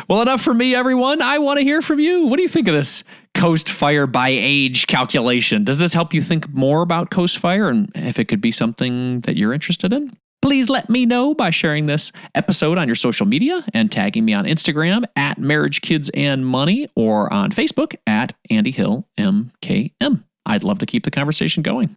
Well, 0.08 0.22
enough 0.22 0.40
for 0.42 0.54
me, 0.54 0.74
everyone. 0.74 1.22
I 1.22 1.38
want 1.38 1.58
to 1.58 1.64
hear 1.64 1.82
from 1.82 1.98
you. 1.98 2.26
What 2.26 2.36
do 2.36 2.42
you 2.42 2.48
think 2.48 2.68
of 2.68 2.74
this 2.74 3.04
Coast 3.34 3.68
Fire 3.68 4.06
by 4.06 4.28
age 4.28 4.86
calculation? 4.86 5.64
Does 5.64 5.78
this 5.78 5.92
help 5.92 6.14
you 6.14 6.22
think 6.22 6.48
more 6.52 6.82
about 6.82 7.10
Coast 7.10 7.38
Fire 7.38 7.68
and 7.68 7.90
if 7.94 8.18
it 8.18 8.26
could 8.26 8.40
be 8.40 8.52
something 8.52 9.20
that 9.22 9.36
you're 9.36 9.52
interested 9.52 9.92
in? 9.92 10.16
Please 10.42 10.68
let 10.68 10.88
me 10.88 11.06
know 11.06 11.34
by 11.34 11.50
sharing 11.50 11.86
this 11.86 12.12
episode 12.34 12.78
on 12.78 12.86
your 12.86 12.94
social 12.94 13.26
media 13.26 13.64
and 13.74 13.90
tagging 13.90 14.24
me 14.24 14.32
on 14.32 14.44
Instagram 14.44 15.04
at 15.16 15.38
Marriage 15.38 15.80
Kids 15.80 16.08
and 16.14 16.46
Money 16.46 16.88
or 16.94 17.32
on 17.32 17.50
Facebook 17.50 17.96
at 18.06 18.32
Andy 18.48 18.70
Hill 18.70 19.04
MKM. 19.18 20.22
I'd 20.46 20.62
love 20.62 20.78
to 20.78 20.86
keep 20.86 21.04
the 21.04 21.10
conversation 21.10 21.62
going. 21.62 21.96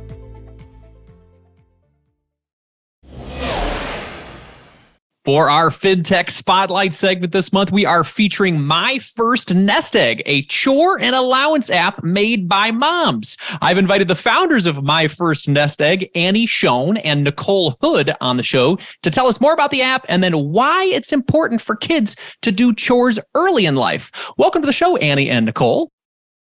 For 5.23 5.51
our 5.51 5.69
FinTech 5.69 6.31
Spotlight 6.31 6.95
segment 6.95 7.31
this 7.31 7.53
month, 7.53 7.71
we 7.71 7.85
are 7.85 8.03
featuring 8.03 8.59
My 8.59 8.97
First 8.97 9.53
Nest 9.53 9.95
Egg, 9.95 10.23
a 10.25 10.41
chore 10.45 10.99
and 10.99 11.15
allowance 11.15 11.69
app 11.69 12.03
made 12.03 12.49
by 12.49 12.71
moms. 12.71 13.37
I've 13.61 13.77
invited 13.77 14.07
the 14.07 14.15
founders 14.15 14.65
of 14.65 14.83
My 14.83 15.07
First 15.07 15.47
Nest 15.47 15.79
Egg, 15.79 16.09
Annie 16.15 16.47
Schoen 16.47 16.97
and 16.97 17.23
Nicole 17.23 17.77
Hood, 17.81 18.15
on 18.19 18.37
the 18.37 18.41
show 18.41 18.79
to 19.03 19.11
tell 19.11 19.27
us 19.27 19.39
more 19.39 19.53
about 19.53 19.69
the 19.69 19.83
app 19.83 20.07
and 20.09 20.23
then 20.23 20.49
why 20.49 20.85
it's 20.85 21.13
important 21.13 21.61
for 21.61 21.75
kids 21.75 22.15
to 22.41 22.51
do 22.51 22.73
chores 22.73 23.19
early 23.35 23.67
in 23.67 23.75
life. 23.75 24.11
Welcome 24.39 24.63
to 24.63 24.65
the 24.65 24.73
show, 24.73 24.97
Annie 24.97 25.29
and 25.29 25.45
Nicole. 25.45 25.91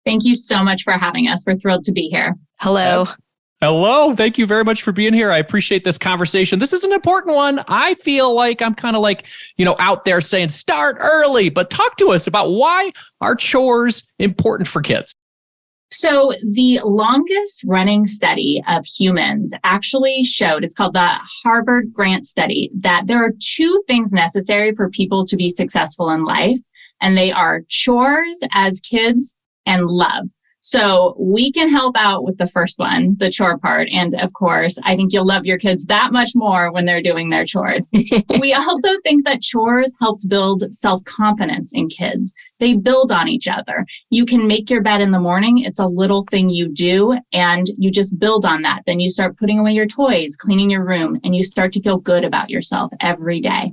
Thank 0.06 0.24
you 0.24 0.36
so 0.36 0.62
much 0.62 0.84
for 0.84 0.92
having 0.92 1.26
us. 1.26 1.44
We're 1.44 1.56
thrilled 1.56 1.82
to 1.82 1.92
be 1.92 2.02
here. 2.10 2.36
Hello. 2.60 3.06
Hello. 3.60 4.14
Thank 4.14 4.38
you 4.38 4.46
very 4.46 4.62
much 4.62 4.82
for 4.82 4.92
being 4.92 5.12
here. 5.12 5.32
I 5.32 5.38
appreciate 5.38 5.82
this 5.82 5.98
conversation. 5.98 6.60
This 6.60 6.72
is 6.72 6.84
an 6.84 6.92
important 6.92 7.34
one. 7.34 7.64
I 7.66 7.94
feel 7.94 8.32
like 8.32 8.62
I'm 8.62 8.74
kind 8.74 8.94
of 8.94 9.02
like, 9.02 9.26
you 9.56 9.64
know, 9.64 9.74
out 9.80 10.04
there 10.04 10.20
saying 10.20 10.50
start 10.50 10.96
early, 11.00 11.48
but 11.48 11.68
talk 11.68 11.96
to 11.96 12.10
us 12.10 12.28
about 12.28 12.52
why 12.52 12.92
are 13.20 13.34
chores 13.34 14.06
important 14.20 14.68
for 14.68 14.80
kids? 14.80 15.12
So, 15.90 16.34
the 16.44 16.80
longest 16.84 17.64
running 17.66 18.06
study 18.06 18.62
of 18.68 18.84
humans 18.84 19.54
actually 19.64 20.22
showed 20.22 20.62
it's 20.62 20.74
called 20.74 20.94
the 20.94 21.18
Harvard 21.42 21.92
Grant 21.92 22.26
Study 22.26 22.70
that 22.74 23.06
there 23.06 23.24
are 23.24 23.32
two 23.40 23.82
things 23.86 24.12
necessary 24.12 24.74
for 24.76 24.90
people 24.90 25.26
to 25.26 25.34
be 25.34 25.48
successful 25.48 26.10
in 26.10 26.24
life, 26.24 26.58
and 27.00 27.16
they 27.16 27.32
are 27.32 27.62
chores 27.68 28.38
as 28.52 28.80
kids 28.80 29.34
and 29.64 29.86
love. 29.86 30.26
So 30.60 31.14
we 31.18 31.52
can 31.52 31.70
help 31.70 31.96
out 31.96 32.24
with 32.24 32.38
the 32.38 32.46
first 32.46 32.78
one, 32.78 33.16
the 33.18 33.30
chore 33.30 33.58
part. 33.58 33.88
And 33.92 34.14
of 34.14 34.32
course, 34.32 34.78
I 34.82 34.96
think 34.96 35.12
you'll 35.12 35.26
love 35.26 35.46
your 35.46 35.58
kids 35.58 35.86
that 35.86 36.12
much 36.12 36.30
more 36.34 36.72
when 36.72 36.84
they're 36.84 37.02
doing 37.02 37.30
their 37.30 37.44
chores. 37.44 37.82
we 38.40 38.52
also 38.52 38.88
think 39.04 39.24
that 39.24 39.40
chores 39.40 39.92
help 40.00 40.20
build 40.26 40.74
self 40.74 41.02
confidence 41.04 41.72
in 41.74 41.88
kids. 41.88 42.34
They 42.58 42.74
build 42.74 43.12
on 43.12 43.28
each 43.28 43.46
other. 43.46 43.86
You 44.10 44.24
can 44.24 44.48
make 44.48 44.68
your 44.68 44.82
bed 44.82 45.00
in 45.00 45.12
the 45.12 45.20
morning. 45.20 45.58
It's 45.58 45.78
a 45.78 45.86
little 45.86 46.26
thing 46.30 46.48
you 46.48 46.68
do 46.68 47.16
and 47.32 47.66
you 47.78 47.90
just 47.90 48.18
build 48.18 48.44
on 48.44 48.62
that. 48.62 48.82
Then 48.86 48.98
you 48.98 49.10
start 49.10 49.38
putting 49.38 49.60
away 49.60 49.72
your 49.72 49.86
toys, 49.86 50.36
cleaning 50.36 50.70
your 50.70 50.84
room, 50.84 51.20
and 51.22 51.36
you 51.36 51.44
start 51.44 51.72
to 51.74 51.82
feel 51.82 51.98
good 51.98 52.24
about 52.24 52.50
yourself 52.50 52.90
every 53.00 53.40
day. 53.40 53.72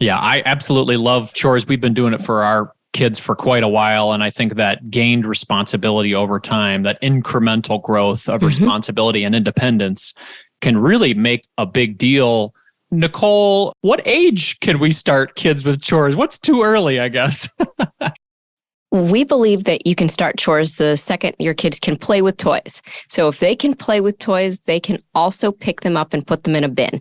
Yeah, 0.00 0.18
I 0.18 0.42
absolutely 0.44 0.96
love 0.96 1.32
chores. 1.34 1.66
We've 1.66 1.80
been 1.80 1.94
doing 1.94 2.14
it 2.14 2.20
for 2.20 2.44
our 2.44 2.72
kids 2.92 3.18
for 3.18 3.34
quite 3.34 3.62
a 3.62 3.68
while. 3.68 4.12
And 4.12 4.22
I 4.22 4.30
think 4.30 4.54
that 4.54 4.90
gained 4.90 5.26
responsibility 5.26 6.14
over 6.14 6.40
time, 6.40 6.82
that 6.82 7.00
incremental 7.02 7.82
growth 7.82 8.28
of 8.28 8.40
mm-hmm. 8.40 8.48
responsibility 8.48 9.24
and 9.24 9.34
independence 9.34 10.14
can 10.60 10.76
really 10.76 11.14
make 11.14 11.46
a 11.58 11.66
big 11.66 11.98
deal. 11.98 12.54
Nicole, 12.90 13.72
what 13.82 14.00
age 14.06 14.58
can 14.60 14.78
we 14.78 14.92
start 14.92 15.34
kids 15.34 15.64
with 15.64 15.80
chores? 15.80 16.16
What's 16.16 16.38
too 16.38 16.62
early, 16.62 16.98
I 16.98 17.08
guess? 17.08 17.48
we 18.90 19.22
believe 19.22 19.64
that 19.64 19.86
you 19.86 19.94
can 19.94 20.08
start 20.08 20.38
chores 20.38 20.76
the 20.76 20.96
second 20.96 21.36
your 21.38 21.54
kids 21.54 21.78
can 21.78 21.96
play 21.96 22.22
with 22.22 22.38
toys. 22.38 22.80
So 23.08 23.28
if 23.28 23.40
they 23.40 23.54
can 23.54 23.74
play 23.74 24.00
with 24.00 24.18
toys, 24.18 24.60
they 24.60 24.80
can 24.80 24.98
also 25.14 25.52
pick 25.52 25.82
them 25.82 25.96
up 25.96 26.14
and 26.14 26.26
put 26.26 26.44
them 26.44 26.56
in 26.56 26.64
a 26.64 26.68
bin. 26.68 27.00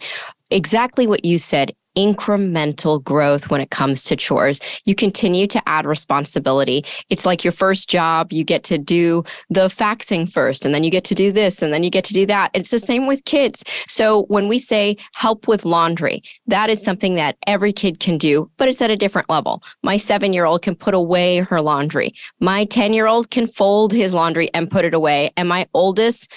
Exactly 0.50 1.08
what 1.08 1.24
you 1.24 1.38
said 1.38 1.74
incremental 1.98 3.04
growth 3.04 3.50
when 3.50 3.60
it 3.60 3.72
comes 3.72 4.04
to 4.04 4.16
chores. 4.16 4.60
You 4.86 4.94
continue 4.94 5.48
to 5.48 5.62
add 5.68 5.88
responsibility. 5.88 6.86
It's 7.10 7.26
like 7.26 7.44
your 7.44 7.52
first 7.52 7.90
job, 7.90 8.32
you 8.32 8.44
get 8.44 8.64
to 8.66 8.78
do 8.78 9.24
the 9.50 9.68
faxing 9.68 10.32
first, 10.32 10.64
and 10.64 10.76
then 10.76 10.84
you 10.84 10.92
get 10.92 11.04
to 11.06 11.16
do 11.16 11.32
this, 11.32 11.64
and 11.64 11.74
then 11.74 11.84
you 11.84 11.90
get 11.90 12.04
to 12.06 12.14
do 12.14 12.28
that. 12.28 12.52
It's 12.54 12.70
the 12.70 12.80
same 12.80 13.08
with 13.08 13.26
kids. 13.26 13.64
So 13.88 14.24
when 14.26 14.48
we 14.48 14.60
say 14.60 14.96
help 15.16 15.48
with 15.48 15.66
laundry, 15.66 16.22
that 16.46 16.70
is 16.70 16.82
something 16.82 17.16
that 17.16 17.36
every 17.48 17.74
kid 17.74 18.00
can 18.00 18.20
do, 18.20 18.50
but 18.58 18.70
it's 18.70 18.82
at 18.82 18.92
a 18.92 18.96
different 18.96 19.30
level. 19.30 19.64
My 19.82 19.98
seven 19.98 20.34
year 20.34 20.46
old 20.46 20.62
can 20.62 20.76
put 20.76 20.94
away 20.94 21.40
her 21.40 21.62
laundry. 21.62 22.14
My 22.40 22.66
10 22.66 22.94
year 22.94 23.08
old 23.08 23.32
can 23.32 23.48
fold 23.48 23.92
his 23.92 24.14
laundry 24.14 24.50
and 24.54 24.70
put 24.70 24.86
it 24.86 24.94
away. 24.94 25.32
And 25.36 25.50
my 25.50 25.66
oldest, 25.74 26.32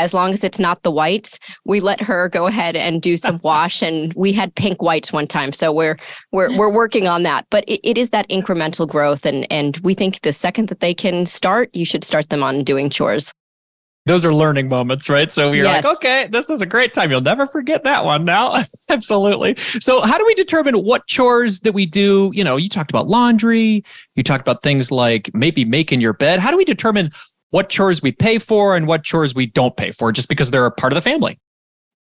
as 0.00 0.14
long 0.14 0.32
as 0.32 0.42
it's 0.42 0.58
not 0.58 0.82
the 0.82 0.90
whites, 0.90 1.38
we 1.64 1.80
let 1.80 2.00
her 2.00 2.28
go 2.28 2.46
ahead 2.46 2.74
and 2.74 3.02
do 3.02 3.16
some 3.16 3.38
wash. 3.44 3.82
And 3.82 4.12
we 4.14 4.32
had 4.32 4.54
pink 4.54 4.82
whites 4.82 5.12
one 5.12 5.26
time, 5.26 5.52
so 5.52 5.72
we're 5.72 5.98
we're 6.32 6.56
we're 6.56 6.70
working 6.70 7.06
on 7.06 7.22
that. 7.24 7.46
But 7.50 7.64
it, 7.68 7.80
it 7.88 7.98
is 7.98 8.10
that 8.10 8.28
incremental 8.28 8.88
growth, 8.88 9.26
and 9.26 9.46
and 9.50 9.76
we 9.78 9.94
think 9.94 10.22
the 10.22 10.32
second 10.32 10.68
that 10.68 10.80
they 10.80 10.94
can 10.94 11.26
start, 11.26 11.70
you 11.74 11.84
should 11.84 12.04
start 12.04 12.30
them 12.30 12.42
on 12.42 12.64
doing 12.64 12.90
chores. 12.90 13.32
Those 14.06 14.24
are 14.24 14.32
learning 14.32 14.68
moments, 14.68 15.10
right? 15.10 15.30
So 15.30 15.50
we 15.50 15.60
are 15.60 15.64
yes. 15.64 15.84
like, 15.84 15.96
okay, 15.96 16.26
this 16.32 16.48
is 16.48 16.62
a 16.62 16.66
great 16.66 16.94
time. 16.94 17.10
You'll 17.10 17.20
never 17.20 17.46
forget 17.46 17.84
that 17.84 18.04
one 18.04 18.24
now. 18.24 18.56
Absolutely. 18.88 19.54
So, 19.56 20.00
how 20.00 20.16
do 20.16 20.24
we 20.24 20.34
determine 20.34 20.76
what 20.76 21.06
chores 21.06 21.60
that 21.60 21.74
we 21.74 21.84
do? 21.84 22.30
You 22.34 22.42
know, 22.42 22.56
you 22.56 22.70
talked 22.70 22.90
about 22.90 23.08
laundry, 23.08 23.84
you 24.16 24.22
talked 24.22 24.40
about 24.40 24.62
things 24.62 24.90
like 24.90 25.30
maybe 25.34 25.66
making 25.66 26.00
your 26.00 26.14
bed. 26.14 26.40
How 26.40 26.50
do 26.50 26.56
we 26.56 26.64
determine 26.64 27.10
what 27.50 27.68
chores 27.68 28.02
we 28.02 28.12
pay 28.12 28.38
for 28.38 28.76
and 28.76 28.86
what 28.86 29.04
chores 29.04 29.34
we 29.34 29.46
don't 29.46 29.76
pay 29.76 29.90
for 29.90 30.12
just 30.12 30.28
because 30.28 30.50
they're 30.50 30.66
a 30.66 30.70
part 30.70 30.92
of 30.92 30.96
the 30.96 31.02
family. 31.02 31.38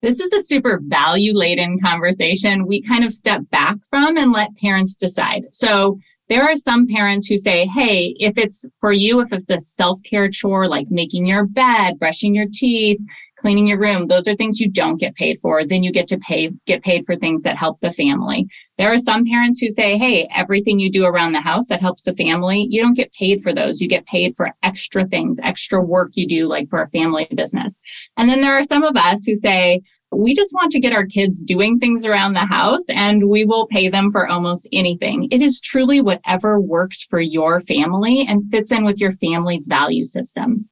This 0.01 0.19
is 0.19 0.31
a 0.31 0.43
super 0.43 0.79
value 0.83 1.33
laden 1.36 1.79
conversation 1.79 2.67
we 2.67 2.81
kind 2.81 3.03
of 3.03 3.12
step 3.12 3.41
back 3.49 3.77
from 3.89 4.17
and 4.17 4.31
let 4.31 4.55
parents 4.55 4.95
decide. 4.95 5.45
So 5.51 5.97
there 6.29 6.43
are 6.43 6.55
some 6.55 6.88
parents 6.88 7.27
who 7.27 7.38
say, 7.38 7.65
hey, 7.65 8.13
if 8.19 8.38
it's 8.38 8.65
for 8.79 8.91
you, 8.91 9.21
if 9.21 9.31
it's 9.31 9.49
a 9.49 9.57
self 9.57 9.99
care 10.03 10.29
chore 10.29 10.67
like 10.67 10.88
making 10.91 11.25
your 11.25 11.45
bed, 11.45 11.97
brushing 11.97 12.36
your 12.36 12.47
teeth, 12.53 12.99
cleaning 13.38 13.67
your 13.67 13.80
room 13.80 14.08
those 14.08 14.28
are 14.28 14.36
things 14.36 14.60
you 14.60 14.69
don't 14.69 15.00
get 15.00 15.15
paid 15.15 15.39
for 15.41 15.65
then 15.65 15.84
you 15.84 15.91
get 15.91 16.08
to 16.08 16.17
pay 16.19 16.50
get 16.65 16.84
paid 16.84 17.04
for 17.06 17.15
things 17.15 17.43
that 17.43 17.58
help 17.58 17.80
the 17.82 17.91
family 17.91 18.45
there 18.78 18.91
are 18.91 18.97
some 18.97 19.26
parents 19.26 19.60
who 19.60 19.69
say 19.69 19.97
hey 19.97 20.28
everything 20.36 20.80
you 20.80 20.89
do 20.89 21.06
around 21.06 21.32
the 21.32 21.41
house 21.41 21.67
that 21.67 21.82
helps 21.82 22.04
the 22.04 22.15
family 22.15 22.67
you 22.69 22.82
don't 22.82 22.95
get 22.95 23.12
paid 23.13 23.39
for 23.41 23.54
those 23.54 23.82
you 23.82 23.88
get 23.88 24.06
paid 24.06 24.34
for 24.36 24.50
extra 24.63 25.06
things 25.06 25.39
extra 25.43 25.82
work 25.82 26.12
you 26.13 26.28
do 26.28 26.47
like 26.47 26.69
for 26.69 26.82
a 26.82 26.89
family 26.89 27.28
business 27.36 27.80
and 28.17 28.30
then 28.30 28.41
there 28.41 28.58
are 28.58 28.63
some 28.63 28.84
of 28.84 28.95
us 28.95 29.26
who 29.26 29.36
say 29.36 29.82
we 30.12 30.34
just 30.34 30.54
want 30.54 30.71
to 30.71 30.80
get 30.80 30.93
our 30.93 31.06
kids 31.06 31.41
doing 31.41 31.80
things 31.80 32.06
around 32.06 32.34
the 32.34 32.39
house 32.39 32.86
and 32.89 33.28
we 33.28 33.43
will 33.43 33.67
pay 33.67 33.89
them 33.89 34.10
for 34.12 34.28
almost 34.28 34.67
anything. 34.71 35.28
It 35.32 35.41
is 35.41 35.60
truly 35.60 36.00
whatever 36.00 36.62
works 36.62 37.04
for 37.04 37.19
your 37.19 37.60
family 37.60 38.26
and 38.26 38.50
fits 38.50 38.71
in 38.71 38.86
with 38.86 39.02
your 39.02 39.12
family's 39.12 39.67
value 39.67 40.06
system. 40.06 40.69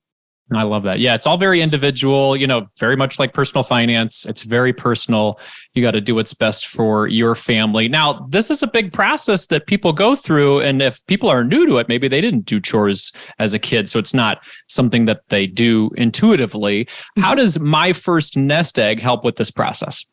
I 0.53 0.62
love 0.62 0.84
that. 0.84 0.99
Yeah, 0.99 1.15
it's 1.15 1.25
all 1.25 1.38
very 1.38 1.60
individual, 1.60 2.36
you 2.36 2.45
know, 2.45 2.67
very 2.79 2.95
much 2.95 3.17
like 3.17 3.34
personal 3.34 3.63
finance. 3.63 4.25
It's 4.27 4.43
very 4.43 4.73
personal. 4.73 5.39
You 5.73 5.81
got 5.81 5.91
to 5.91 6.01
do 6.01 6.13
what's 6.13 6.36
best 6.36 6.67
for 6.67 7.08
your 7.08 7.34
family. 7.34 7.89
Now, 7.89 8.27
this 8.29 8.51
is 8.51 8.62
a 8.62 8.67
big 8.67 8.93
process 8.93 9.47
that 9.47 9.65
people 9.65 9.91
go 9.91 10.15
through. 10.15 10.62
And 10.62 10.84
if 10.84 11.03
people 11.08 11.29
are 11.29 11.43
new 11.43 11.65
to 11.65 11.77
it, 11.77 11.89
maybe 11.89 12.08
they 12.08 12.21
didn't 12.21 12.45
do 12.45 12.62
chores 12.62 13.12
as 13.39 13.55
a 13.55 13.60
kid. 13.60 13.89
So 13.89 13.97
it's 13.97 14.13
not 14.13 14.38
something 14.67 15.05
that 15.05 15.21
they 15.29 15.47
do 15.47 15.89
intuitively. 15.97 16.88
How 17.17 17.29
mm-hmm. 17.29 17.38
does 17.38 17.60
My 17.60 17.91
First 17.91 18.38
Nest 18.38 18.77
Egg 18.77 19.01
help 19.01 19.23
with 19.23 19.38
this 19.38 19.49
process? 19.49 20.05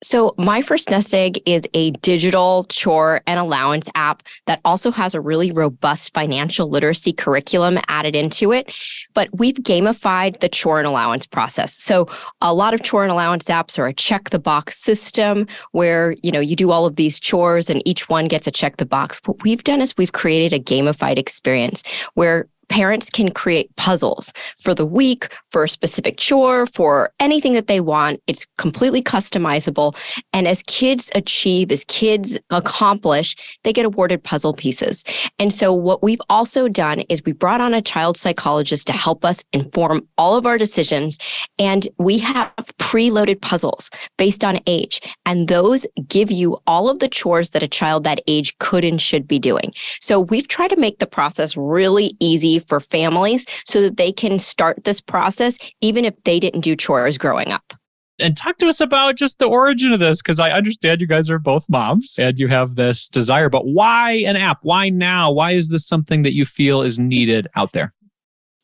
So, 0.00 0.32
My 0.38 0.62
First 0.62 0.90
Nest 0.90 1.12
Egg 1.12 1.40
is 1.44 1.66
a 1.74 1.90
digital 1.90 2.64
chore 2.68 3.20
and 3.26 3.40
allowance 3.40 3.88
app 3.96 4.22
that 4.46 4.60
also 4.64 4.92
has 4.92 5.12
a 5.12 5.20
really 5.20 5.50
robust 5.50 6.14
financial 6.14 6.68
literacy 6.68 7.12
curriculum 7.12 7.80
added 7.88 8.14
into 8.14 8.52
it. 8.52 8.72
But 9.14 9.28
we've 9.32 9.56
gamified 9.56 10.38
the 10.38 10.48
chore 10.48 10.78
and 10.78 10.86
allowance 10.86 11.26
process. 11.26 11.74
So, 11.74 12.06
a 12.40 12.54
lot 12.54 12.74
of 12.74 12.82
chore 12.84 13.02
and 13.02 13.10
allowance 13.10 13.46
apps 13.46 13.76
are 13.76 13.88
a 13.88 13.92
check 13.92 14.30
the 14.30 14.38
box 14.38 14.78
system 14.78 15.48
where, 15.72 16.14
you 16.22 16.30
know, 16.30 16.40
you 16.40 16.54
do 16.54 16.70
all 16.70 16.86
of 16.86 16.94
these 16.94 17.18
chores 17.18 17.68
and 17.68 17.82
each 17.84 18.08
one 18.08 18.28
gets 18.28 18.46
a 18.46 18.52
check 18.52 18.76
the 18.76 18.86
box. 18.86 19.20
What 19.24 19.42
we've 19.42 19.64
done 19.64 19.80
is 19.80 19.96
we've 19.96 20.12
created 20.12 20.52
a 20.52 20.62
gamified 20.62 21.18
experience 21.18 21.82
where 22.14 22.46
parents 22.68 23.10
can 23.10 23.30
create 23.30 23.74
puzzles 23.76 24.32
for 24.60 24.74
the 24.74 24.86
week, 24.86 25.34
for 25.44 25.64
a 25.64 25.68
specific 25.68 26.16
chore, 26.16 26.66
for 26.66 27.10
anything 27.20 27.54
that 27.54 27.66
they 27.66 27.80
want. 27.80 28.22
It's 28.26 28.46
completely 28.56 29.02
customizable. 29.02 29.96
And 30.32 30.46
as 30.46 30.62
kids 30.64 31.10
achieve, 31.14 31.72
as 31.72 31.84
kids 31.84 32.38
accomplish, 32.50 33.36
they 33.64 33.72
get 33.72 33.86
awarded 33.86 34.22
puzzle 34.22 34.52
pieces. 34.52 35.04
And 35.38 35.52
so 35.52 35.72
what 35.72 36.02
we've 36.02 36.20
also 36.28 36.68
done 36.68 37.00
is 37.08 37.24
we 37.24 37.32
brought 37.32 37.60
on 37.60 37.74
a 37.74 37.82
child 37.82 38.16
psychologist 38.16 38.86
to 38.88 38.92
help 38.92 39.24
us 39.24 39.44
inform 39.52 40.06
all 40.18 40.36
of 40.36 40.46
our 40.46 40.58
decisions. 40.58 41.18
And 41.58 41.88
we 41.98 42.18
have 42.18 42.52
preloaded 42.78 43.40
puzzles 43.40 43.90
based 44.16 44.44
on 44.44 44.60
age. 44.66 45.00
And 45.26 45.48
those 45.48 45.86
give 46.08 46.30
you 46.30 46.58
all 46.66 46.88
of 46.88 46.98
the 46.98 47.08
chores 47.08 47.50
that 47.50 47.62
a 47.62 47.68
child 47.68 48.04
that 48.04 48.20
age 48.26 48.56
could 48.58 48.84
and 48.84 49.00
should 49.00 49.26
be 49.26 49.38
doing. 49.38 49.72
So 50.00 50.20
we've 50.20 50.48
tried 50.48 50.68
to 50.68 50.76
make 50.76 50.98
the 50.98 51.06
process 51.06 51.56
really 51.56 52.16
easy 52.20 52.57
for 52.64 52.80
families 52.80 53.44
so 53.64 53.80
that 53.80 53.96
they 53.96 54.12
can 54.12 54.38
start 54.38 54.84
this 54.84 55.00
process 55.00 55.58
even 55.80 56.04
if 56.04 56.14
they 56.24 56.38
didn't 56.38 56.60
do 56.60 56.76
chores 56.76 57.18
growing 57.18 57.52
up 57.52 57.74
and 58.18 58.36
talk 58.36 58.56
to 58.58 58.66
us 58.66 58.80
about 58.80 59.16
just 59.16 59.38
the 59.38 59.46
origin 59.46 59.92
of 59.92 60.00
this 60.00 60.20
because 60.20 60.40
I 60.40 60.50
understand 60.50 61.00
you 61.00 61.06
guys 61.06 61.30
are 61.30 61.38
both 61.38 61.68
moms 61.68 62.18
and 62.18 62.38
you 62.38 62.48
have 62.48 62.74
this 62.74 63.08
desire, 63.08 63.48
but 63.48 63.66
why 63.66 64.12
an 64.26 64.36
app? 64.36 64.58
Why 64.62 64.88
now? 64.88 65.30
Why 65.30 65.52
is 65.52 65.68
this 65.68 65.86
something 65.86 66.22
that 66.22 66.34
you 66.34 66.44
feel 66.44 66.82
is 66.82 66.98
needed 66.98 67.46
out 67.54 67.72
there? 67.72 67.94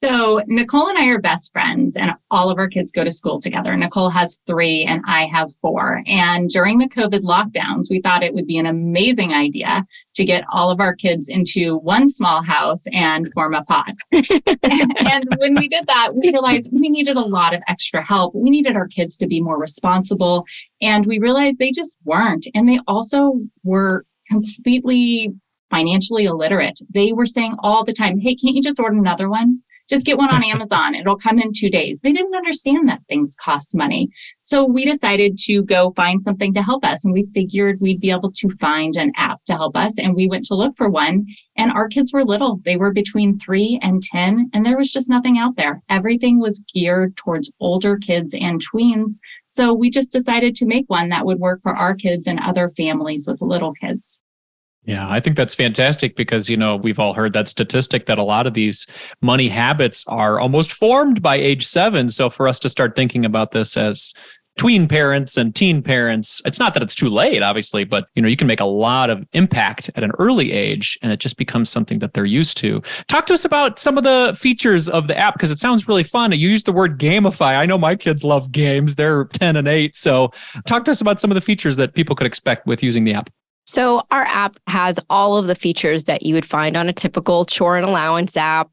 So, 0.04 0.42
Nicole 0.48 0.88
and 0.88 0.98
I 0.98 1.06
are 1.06 1.18
best 1.18 1.50
friends, 1.50 1.96
and 1.96 2.12
all 2.30 2.50
of 2.50 2.58
our 2.58 2.68
kids 2.68 2.92
go 2.92 3.04
to 3.04 3.10
school 3.10 3.40
together. 3.40 3.74
Nicole 3.74 4.10
has 4.10 4.38
three, 4.46 4.84
and 4.84 5.00
I 5.08 5.24
have 5.24 5.50
four. 5.62 6.02
And 6.06 6.50
during 6.50 6.76
the 6.76 6.90
COVID 6.90 7.22
lockdowns, 7.22 7.86
we 7.88 8.02
thought 8.02 8.22
it 8.22 8.34
would 8.34 8.46
be 8.46 8.58
an 8.58 8.66
amazing 8.66 9.32
idea 9.32 9.86
to 10.16 10.24
get 10.26 10.44
all 10.52 10.70
of 10.70 10.78
our 10.78 10.94
kids 10.94 11.30
into 11.30 11.78
one 11.78 12.06
small 12.06 12.42
house 12.42 12.84
and 12.92 13.32
form 13.32 13.54
a 13.54 13.64
pod. 13.64 13.94
and 14.12 15.24
when 15.38 15.54
we 15.54 15.68
did 15.68 15.86
that, 15.86 16.10
we 16.14 16.30
realized 16.30 16.68
we 16.70 16.90
needed 16.90 17.16
a 17.16 17.20
lot 17.22 17.54
of 17.54 17.62
extra 17.66 18.06
help. 18.06 18.34
We 18.34 18.50
needed 18.50 18.76
our 18.76 18.88
kids 18.88 19.16
to 19.16 19.26
be 19.26 19.40
more 19.40 19.58
responsible. 19.58 20.44
And 20.82 21.06
we 21.06 21.18
realized 21.18 21.58
they 21.58 21.72
just 21.72 21.96
weren't. 22.04 22.46
And 22.54 22.68
they 22.68 22.78
also 22.86 23.40
were 23.62 24.04
completely 24.28 25.32
financially 25.70 26.26
illiterate. 26.26 26.78
They 26.92 27.14
were 27.14 27.24
saying 27.24 27.56
all 27.60 27.84
the 27.84 27.94
time, 27.94 28.18
Hey, 28.18 28.34
can't 28.34 28.54
you 28.54 28.62
just 28.62 28.78
order 28.78 28.98
another 28.98 29.30
one? 29.30 29.62
Just 29.94 30.07
get 30.07 30.18
one 30.18 30.35
on 30.35 30.42
Amazon. 30.42 30.96
It'll 30.96 31.16
come 31.16 31.38
in 31.38 31.52
two 31.54 31.70
days. 31.70 32.00
They 32.02 32.12
didn't 32.12 32.35
understand 32.35 32.88
that 32.88 33.02
things 33.09 33.37
cost 33.37 33.74
money. 33.74 34.09
So 34.40 34.64
we 34.64 34.85
decided 34.85 35.38
to 35.44 35.62
go 35.62 35.92
find 35.94 36.20
something 36.20 36.52
to 36.54 36.62
help 36.62 36.85
us. 36.85 37.04
And 37.04 37.14
we 37.14 37.28
figured 37.33 37.80
we'd 37.80 38.00
be 38.00 38.11
able 38.11 38.33
to 38.33 38.50
find 38.57 38.96
an 38.96 39.12
app 39.16 39.44
to 39.44 39.52
help 39.52 39.76
us. 39.76 39.96
And 39.96 40.16
we 40.16 40.26
went 40.26 40.46
to 40.46 40.57
look 40.57 40.76
for 40.76 40.88
one. 40.88 41.26
And 41.57 41.70
our 41.70 41.87
kids 41.87 42.12
were 42.12 42.24
little. 42.24 42.61
They 42.64 42.76
were 42.76 42.92
between 42.92 43.38
three 43.38 43.78
and 43.83 44.02
10. 44.02 44.50
And 44.52 44.66
there 44.66 44.76
was 44.76 44.90
just 44.90 45.09
nothing 45.09 45.38
out 45.38 45.54
there. 45.57 45.80
Everything 45.88 46.40
was 46.40 46.62
geared 46.74 47.16
towards 47.16 47.52
older 47.61 47.96
kids 47.96 48.35
and 48.35 48.61
tweens. 48.61 49.20
So 49.46 49.72
we 49.72 49.90
just 49.90 50.11
decided 50.11 50.57
to 50.57 50.66
make 50.66 50.87
one 50.88 51.11
that 51.11 51.24
would 51.24 51.38
work 51.38 51.61
for 51.62 51.76
our 51.76 51.94
kids 51.94 52.26
and 52.26 52.40
other 52.40 52.68
families 52.68 53.26
with 53.28 53.40
little 53.40 53.74
kids. 53.74 54.22
Yeah, 54.86 55.08
I 55.08 55.18
think 55.18 55.36
that's 55.36 55.54
fantastic 55.54 56.14
because, 56.14 56.50
you 56.50 56.58
know, 56.58 56.76
we've 56.76 56.98
all 56.98 57.14
heard 57.14 57.32
that 57.32 57.48
statistic 57.48 58.04
that 58.06 58.18
a 58.18 58.22
lot 58.22 58.46
of 58.46 58.52
these 58.52 58.86
money 59.22 59.48
habits 59.48 60.04
are 60.08 60.38
almost 60.38 60.72
formed 60.72 61.22
by 61.22 61.36
age 61.36 61.66
seven. 61.66 62.10
So 62.10 62.28
for 62.28 62.46
us 62.46 62.58
to 62.60 62.68
start 62.68 62.94
thinking 62.94 63.24
about 63.24 63.52
this 63.52 63.78
as 63.78 64.12
tween 64.58 64.86
parents 64.86 65.38
and 65.38 65.54
teen 65.54 65.82
parents, 65.82 66.42
it's 66.44 66.58
not 66.58 66.74
that 66.74 66.82
it's 66.82 66.94
too 66.94 67.08
late, 67.08 67.42
obviously, 67.42 67.84
but, 67.84 68.08
you 68.14 68.20
know, 68.20 68.28
you 68.28 68.36
can 68.36 68.46
make 68.46 68.60
a 68.60 68.66
lot 68.66 69.08
of 69.08 69.24
impact 69.32 69.90
at 69.94 70.04
an 70.04 70.12
early 70.18 70.52
age 70.52 70.98
and 71.00 71.10
it 71.10 71.18
just 71.18 71.38
becomes 71.38 71.70
something 71.70 71.98
that 72.00 72.12
they're 72.12 72.26
used 72.26 72.58
to. 72.58 72.82
Talk 73.08 73.24
to 73.26 73.32
us 73.32 73.46
about 73.46 73.78
some 73.78 73.96
of 73.96 74.04
the 74.04 74.36
features 74.38 74.90
of 74.90 75.08
the 75.08 75.16
app 75.16 75.34
because 75.34 75.50
it 75.50 75.58
sounds 75.58 75.88
really 75.88 76.04
fun. 76.04 76.30
You 76.32 76.50
use 76.50 76.62
the 76.62 76.72
word 76.72 76.98
gamify. 76.98 77.56
I 77.56 77.64
know 77.64 77.78
my 77.78 77.96
kids 77.96 78.22
love 78.22 78.52
games. 78.52 78.96
They're 78.96 79.24
10 79.24 79.56
and 79.56 79.66
8. 79.66 79.96
So 79.96 80.30
talk 80.66 80.84
to 80.84 80.90
us 80.90 81.00
about 81.00 81.20
some 81.20 81.30
of 81.30 81.36
the 81.36 81.40
features 81.40 81.76
that 81.76 81.94
people 81.94 82.14
could 82.14 82.26
expect 82.26 82.66
with 82.66 82.82
using 82.82 83.04
the 83.04 83.14
app. 83.14 83.30
So, 83.66 84.03
our 84.11 84.24
app 84.24 84.59
has 84.66 84.98
all 85.09 85.37
of 85.37 85.46
the 85.46 85.55
features 85.55 86.05
that 86.05 86.22
you 86.22 86.35
would 86.35 86.44
find 86.44 86.77
on 86.77 86.88
a 86.88 86.92
typical 86.92 87.44
chore 87.44 87.77
and 87.77 87.87
allowance 87.87 88.37
app 88.37 88.70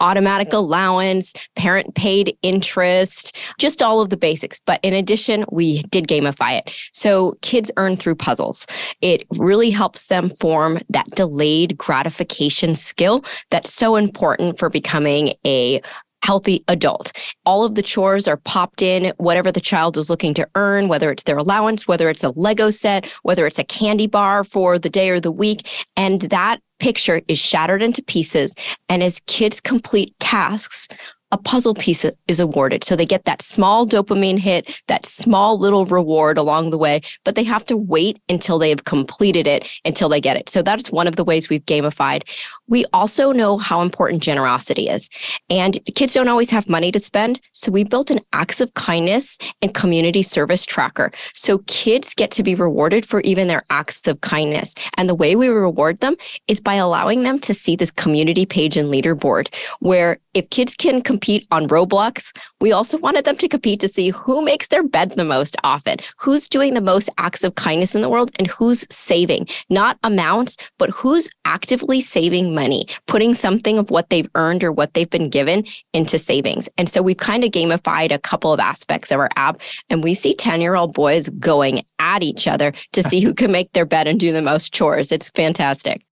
automatic 0.00 0.48
mm. 0.48 0.58
allowance, 0.58 1.32
parent 1.56 1.94
paid 1.94 2.36
interest, 2.42 3.36
just 3.58 3.82
all 3.82 4.00
of 4.00 4.10
the 4.10 4.16
basics. 4.16 4.60
But 4.60 4.80
in 4.82 4.92
addition, 4.92 5.44
we 5.50 5.82
did 5.84 6.06
gamify 6.08 6.58
it. 6.58 6.70
So, 6.92 7.34
kids 7.42 7.70
earn 7.76 7.96
through 7.96 8.16
puzzles. 8.16 8.66
It 9.00 9.26
really 9.38 9.70
helps 9.70 10.06
them 10.06 10.28
form 10.28 10.78
that 10.90 11.10
delayed 11.10 11.78
gratification 11.78 12.74
skill 12.74 13.24
that's 13.50 13.72
so 13.72 13.96
important 13.96 14.58
for 14.58 14.68
becoming 14.68 15.34
a 15.46 15.80
healthy 16.24 16.64
adult. 16.68 17.12
All 17.44 17.64
of 17.64 17.74
the 17.74 17.82
chores 17.82 18.26
are 18.26 18.38
popped 18.38 18.80
in, 18.80 19.12
whatever 19.18 19.52
the 19.52 19.60
child 19.60 19.98
is 19.98 20.08
looking 20.08 20.32
to 20.34 20.48
earn, 20.54 20.88
whether 20.88 21.10
it's 21.10 21.24
their 21.24 21.36
allowance, 21.36 21.86
whether 21.86 22.08
it's 22.08 22.24
a 22.24 22.30
Lego 22.30 22.70
set, 22.70 23.06
whether 23.24 23.46
it's 23.46 23.58
a 23.58 23.64
candy 23.64 24.06
bar 24.06 24.42
for 24.42 24.78
the 24.78 24.88
day 24.88 25.10
or 25.10 25.20
the 25.20 25.30
week. 25.30 25.68
And 25.96 26.22
that 26.22 26.60
picture 26.78 27.20
is 27.28 27.38
shattered 27.38 27.82
into 27.82 28.02
pieces. 28.02 28.54
And 28.88 29.02
as 29.02 29.20
kids 29.26 29.60
complete 29.60 30.18
tasks, 30.18 30.88
a 31.34 31.38
puzzle 31.38 31.74
piece 31.74 32.06
is 32.28 32.38
awarded. 32.38 32.84
So 32.84 32.94
they 32.94 33.04
get 33.04 33.24
that 33.24 33.42
small 33.42 33.84
dopamine 33.88 34.38
hit, 34.38 34.80
that 34.86 35.04
small 35.04 35.58
little 35.58 35.84
reward 35.84 36.38
along 36.38 36.70
the 36.70 36.78
way, 36.78 37.00
but 37.24 37.34
they 37.34 37.42
have 37.42 37.66
to 37.66 37.76
wait 37.76 38.20
until 38.28 38.56
they 38.56 38.68
have 38.68 38.84
completed 38.84 39.48
it 39.48 39.68
until 39.84 40.08
they 40.08 40.20
get 40.20 40.36
it. 40.36 40.48
So 40.48 40.62
that's 40.62 40.92
one 40.92 41.08
of 41.08 41.16
the 41.16 41.24
ways 41.24 41.48
we've 41.48 41.66
gamified. 41.66 42.22
We 42.68 42.84
also 42.92 43.32
know 43.32 43.58
how 43.58 43.80
important 43.80 44.22
generosity 44.22 44.88
is. 44.88 45.10
And 45.50 45.76
kids 45.96 46.14
don't 46.14 46.28
always 46.28 46.50
have 46.50 46.68
money 46.68 46.92
to 46.92 47.00
spend. 47.00 47.40
So 47.50 47.72
we 47.72 47.82
built 47.82 48.12
an 48.12 48.20
acts 48.32 48.60
of 48.60 48.72
kindness 48.74 49.36
and 49.60 49.74
community 49.74 50.22
service 50.22 50.64
tracker. 50.64 51.10
So 51.34 51.58
kids 51.66 52.14
get 52.14 52.30
to 52.30 52.44
be 52.44 52.54
rewarded 52.54 53.04
for 53.04 53.22
even 53.22 53.48
their 53.48 53.64
acts 53.70 54.06
of 54.06 54.20
kindness. 54.20 54.72
And 54.96 55.08
the 55.08 55.16
way 55.16 55.34
we 55.34 55.48
reward 55.48 55.98
them 55.98 56.14
is 56.46 56.60
by 56.60 56.76
allowing 56.76 57.24
them 57.24 57.40
to 57.40 57.54
see 57.54 57.74
this 57.74 57.90
community 57.90 58.46
page 58.46 58.76
and 58.76 58.88
leaderboard 58.88 59.52
where 59.80 60.18
if 60.34 60.50
kids 60.50 60.74
can 60.74 61.00
compete 61.00 61.46
on 61.50 61.68
Roblox, 61.68 62.36
we 62.60 62.72
also 62.72 62.98
wanted 62.98 63.24
them 63.24 63.36
to 63.36 63.48
compete 63.48 63.80
to 63.80 63.88
see 63.88 64.10
who 64.10 64.44
makes 64.44 64.68
their 64.68 64.82
bed 64.82 65.12
the 65.12 65.24
most 65.24 65.56
often, 65.64 65.98
who's 66.18 66.48
doing 66.48 66.74
the 66.74 66.80
most 66.80 67.08
acts 67.18 67.44
of 67.44 67.54
kindness 67.54 67.94
in 67.94 68.02
the 68.02 68.08
world, 68.08 68.32
and 68.38 68.48
who's 68.48 68.84
saving, 68.90 69.46
not 69.70 69.98
amounts, 70.02 70.56
but 70.78 70.90
who's 70.90 71.28
actively 71.44 72.00
saving 72.00 72.54
money, 72.54 72.86
putting 73.06 73.34
something 73.34 73.78
of 73.78 73.90
what 73.90 74.10
they've 74.10 74.28
earned 74.34 74.64
or 74.64 74.72
what 74.72 74.94
they've 74.94 75.10
been 75.10 75.30
given 75.30 75.64
into 75.92 76.18
savings. 76.18 76.68
And 76.76 76.88
so 76.88 77.00
we've 77.00 77.16
kind 77.16 77.44
of 77.44 77.50
gamified 77.50 78.12
a 78.12 78.18
couple 78.18 78.52
of 78.52 78.60
aspects 78.60 79.10
of 79.10 79.20
our 79.20 79.30
app, 79.36 79.60
and 79.88 80.02
we 80.02 80.14
see 80.14 80.34
10 80.34 80.60
year 80.60 80.74
old 80.74 80.94
boys 80.94 81.28
going 81.38 81.84
at 81.98 82.22
each 82.22 82.48
other 82.48 82.72
to 82.92 83.02
see 83.08 83.20
who 83.20 83.32
can 83.32 83.52
make 83.52 83.72
their 83.72 83.86
bed 83.86 84.08
and 84.08 84.18
do 84.18 84.32
the 84.32 84.42
most 84.42 84.72
chores. 84.72 85.12
It's 85.12 85.30
fantastic. 85.30 86.04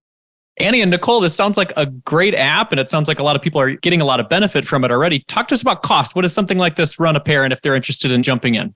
Annie 0.59 0.83
and 0.83 0.91
Nicole, 0.91 1.21
this 1.21 1.35
sounds 1.35 1.57
like 1.57 1.73
a 1.77 1.87
great 1.87 2.35
app, 2.35 2.73
and 2.73 2.81
it 2.81 2.91
sounds 2.91 3.09
like 3.09 3.19
a 3.19 3.23
lot 3.23 3.37
of 3.37 3.43
people 3.43 3.61
are 3.61 3.73
getting 3.77 4.01
a 4.01 4.05
lot 4.05 4.21
of 4.21 4.29
benefit 4.29 4.67
from 4.67 4.85
it 4.85 4.91
already. 4.91 5.25
Talk 5.29 5.49
to 5.49 5.55
us 5.55 5.63
about 5.63 5.83
cost. 5.83 6.15
What 6.15 6.23
does 6.23 6.35
something 6.35 6.59
like 6.59 6.77
this 6.77 7.01
run 7.01 7.17
a 7.17 7.21
parent 7.21 7.53
if 7.53 7.63
they're 7.63 7.75
interested 7.75 8.11
in 8.11 8.23
jumping 8.23 8.55
in? 8.55 8.75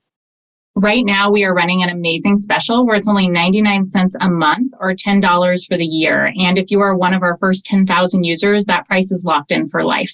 Right 0.75 1.05
now, 1.05 1.31
we 1.31 1.43
are 1.43 1.53
running 1.53 1.81
an 1.81 1.89
amazing 1.89 2.35
special 2.35 2.85
where 2.85 2.95
it's 2.95 3.07
only 3.07 3.27
99 3.27 3.85
cents 3.85 4.15
a 4.21 4.29
month 4.29 4.73
or 4.79 4.93
$10 4.93 5.65
for 5.65 5.77
the 5.77 5.85
year. 5.85 6.31
And 6.37 6.57
if 6.57 6.69
you 6.69 6.81
are 6.81 6.95
one 6.95 7.13
of 7.13 7.23
our 7.23 7.35
first 7.37 7.65
10,000 7.65 8.23
users, 8.23 8.65
that 8.65 8.85
price 8.85 9.11
is 9.11 9.25
locked 9.25 9.51
in 9.51 9.67
for 9.67 9.83
life. 9.83 10.13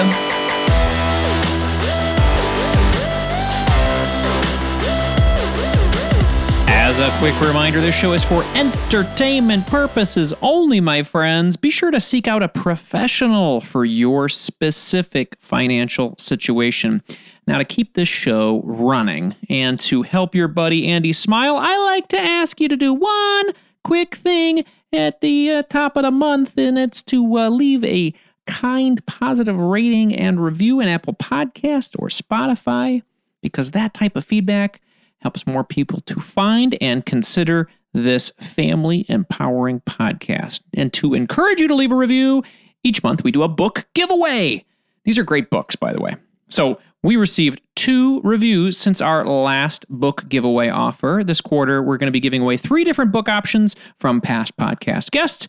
As 6.68 7.00
a 7.00 7.10
quick 7.18 7.38
reminder, 7.40 7.80
this 7.80 7.96
show 7.96 8.12
is 8.12 8.22
for 8.22 8.44
entertainment 8.54 9.66
purposes 9.66 10.32
only, 10.40 10.78
my 10.80 11.02
friends. 11.02 11.56
Be 11.56 11.68
sure 11.68 11.90
to 11.90 11.98
seek 11.98 12.28
out 12.28 12.44
a 12.44 12.48
professional 12.48 13.60
for 13.60 13.84
your 13.84 14.28
specific 14.28 15.36
financial 15.40 16.14
situation. 16.16 17.02
Now, 17.46 17.58
to 17.58 17.64
keep 17.64 17.94
this 17.94 18.08
show 18.08 18.60
running 18.64 19.36
and 19.48 19.78
to 19.80 20.02
help 20.02 20.34
your 20.34 20.48
buddy 20.48 20.88
Andy 20.88 21.12
smile, 21.12 21.56
I 21.56 21.76
like 21.78 22.08
to 22.08 22.18
ask 22.18 22.60
you 22.60 22.68
to 22.68 22.76
do 22.76 22.92
one 22.92 23.52
quick 23.84 24.16
thing 24.16 24.64
at 24.92 25.20
the 25.20 25.50
uh, 25.50 25.62
top 25.64 25.96
of 25.96 26.02
the 26.02 26.10
month, 26.10 26.58
and 26.58 26.76
it's 26.76 27.02
to 27.02 27.38
uh, 27.38 27.48
leave 27.48 27.84
a 27.84 28.12
kind, 28.46 29.04
positive 29.06 29.58
rating 29.58 30.14
and 30.14 30.42
review 30.42 30.80
in 30.80 30.88
Apple 30.88 31.14
Podcast 31.14 31.94
or 31.98 32.08
Spotify, 32.08 33.02
because 33.42 33.72
that 33.72 33.94
type 33.94 34.16
of 34.16 34.24
feedback 34.24 34.80
helps 35.18 35.46
more 35.46 35.64
people 35.64 36.00
to 36.02 36.20
find 36.20 36.76
and 36.80 37.06
consider 37.06 37.68
this 37.92 38.30
family 38.40 39.06
empowering 39.08 39.80
podcast. 39.80 40.60
And 40.74 40.92
to 40.94 41.14
encourage 41.14 41.60
you 41.60 41.68
to 41.68 41.74
leave 41.74 41.92
a 41.92 41.96
review, 41.96 42.42
each 42.82 43.02
month 43.02 43.24
we 43.24 43.30
do 43.30 43.42
a 43.42 43.48
book 43.48 43.86
giveaway. 43.94 44.64
These 45.04 45.18
are 45.18 45.24
great 45.24 45.48
books, 45.50 45.76
by 45.76 45.92
the 45.92 46.00
way. 46.00 46.16
So 46.48 46.78
we 47.06 47.14
received 47.14 47.62
two 47.76 48.20
reviews 48.22 48.76
since 48.76 49.00
our 49.00 49.24
last 49.24 49.86
book 49.88 50.28
giveaway 50.28 50.68
offer. 50.68 51.22
This 51.24 51.40
quarter, 51.40 51.80
we're 51.80 51.98
going 51.98 52.08
to 52.08 52.12
be 52.12 52.18
giving 52.18 52.42
away 52.42 52.56
three 52.56 52.82
different 52.82 53.12
book 53.12 53.28
options 53.28 53.76
from 53.96 54.20
past 54.20 54.56
podcast 54.56 55.12
guests 55.12 55.46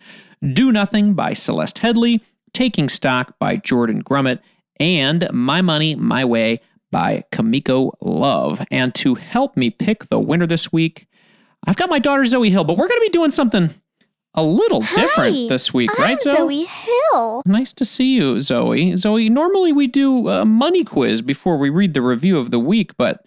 Do 0.54 0.72
Nothing 0.72 1.16
by 1.16 1.34
Celeste 1.34 1.78
Headlee, 1.78 2.22
Taking 2.54 2.90
Stock 2.90 3.40
by 3.40 3.56
Jordan 3.56 4.04
Grumet, 4.04 4.38
and 4.80 5.28
My 5.34 5.62
Money, 5.64 5.96
My 5.96 6.24
Way 6.24 6.62
by 6.92 7.24
Kumiko 7.32 7.94
Love. 8.02 8.64
And 8.70 8.94
to 8.94 9.16
help 9.16 9.58
me 9.58 9.72
pick 9.72 10.10
the 10.10 10.20
winner 10.20 10.46
this 10.46 10.72
week, 10.72 11.08
I've 11.66 11.78
got 11.78 11.90
my 11.90 11.98
daughter 11.98 12.22
Zoey 12.22 12.52
Hill, 12.52 12.66
but 12.66 12.78
we're 12.78 12.88
going 12.88 13.02
to 13.02 13.08
be 13.08 13.10
doing 13.10 13.32
something 13.32 13.72
a 14.38 14.44
little 14.44 14.82
different 14.82 15.50
this 15.50 15.74
week, 15.74 15.90
I'm 15.98 16.04
right, 16.04 16.20
Zoey? 16.20 16.38
Zoey 16.38 16.68
Hill. 16.68 17.42
Nice 17.46 17.74
to 17.74 17.84
see 17.84 18.14
you, 18.14 18.36
Zoey. 18.36 18.94
Zoey, 18.94 19.30
normally 19.30 19.74
we 19.74 19.88
do 19.88 20.30
a 20.30 20.46
money 20.46 20.84
quiz 20.84 21.24
before 21.24 21.58
we 21.58 21.70
read 21.70 21.96
the 21.96 22.04
review 22.04 22.38
of 22.38 22.52
the 22.52 22.60
week, 22.60 22.96
but 22.98 23.26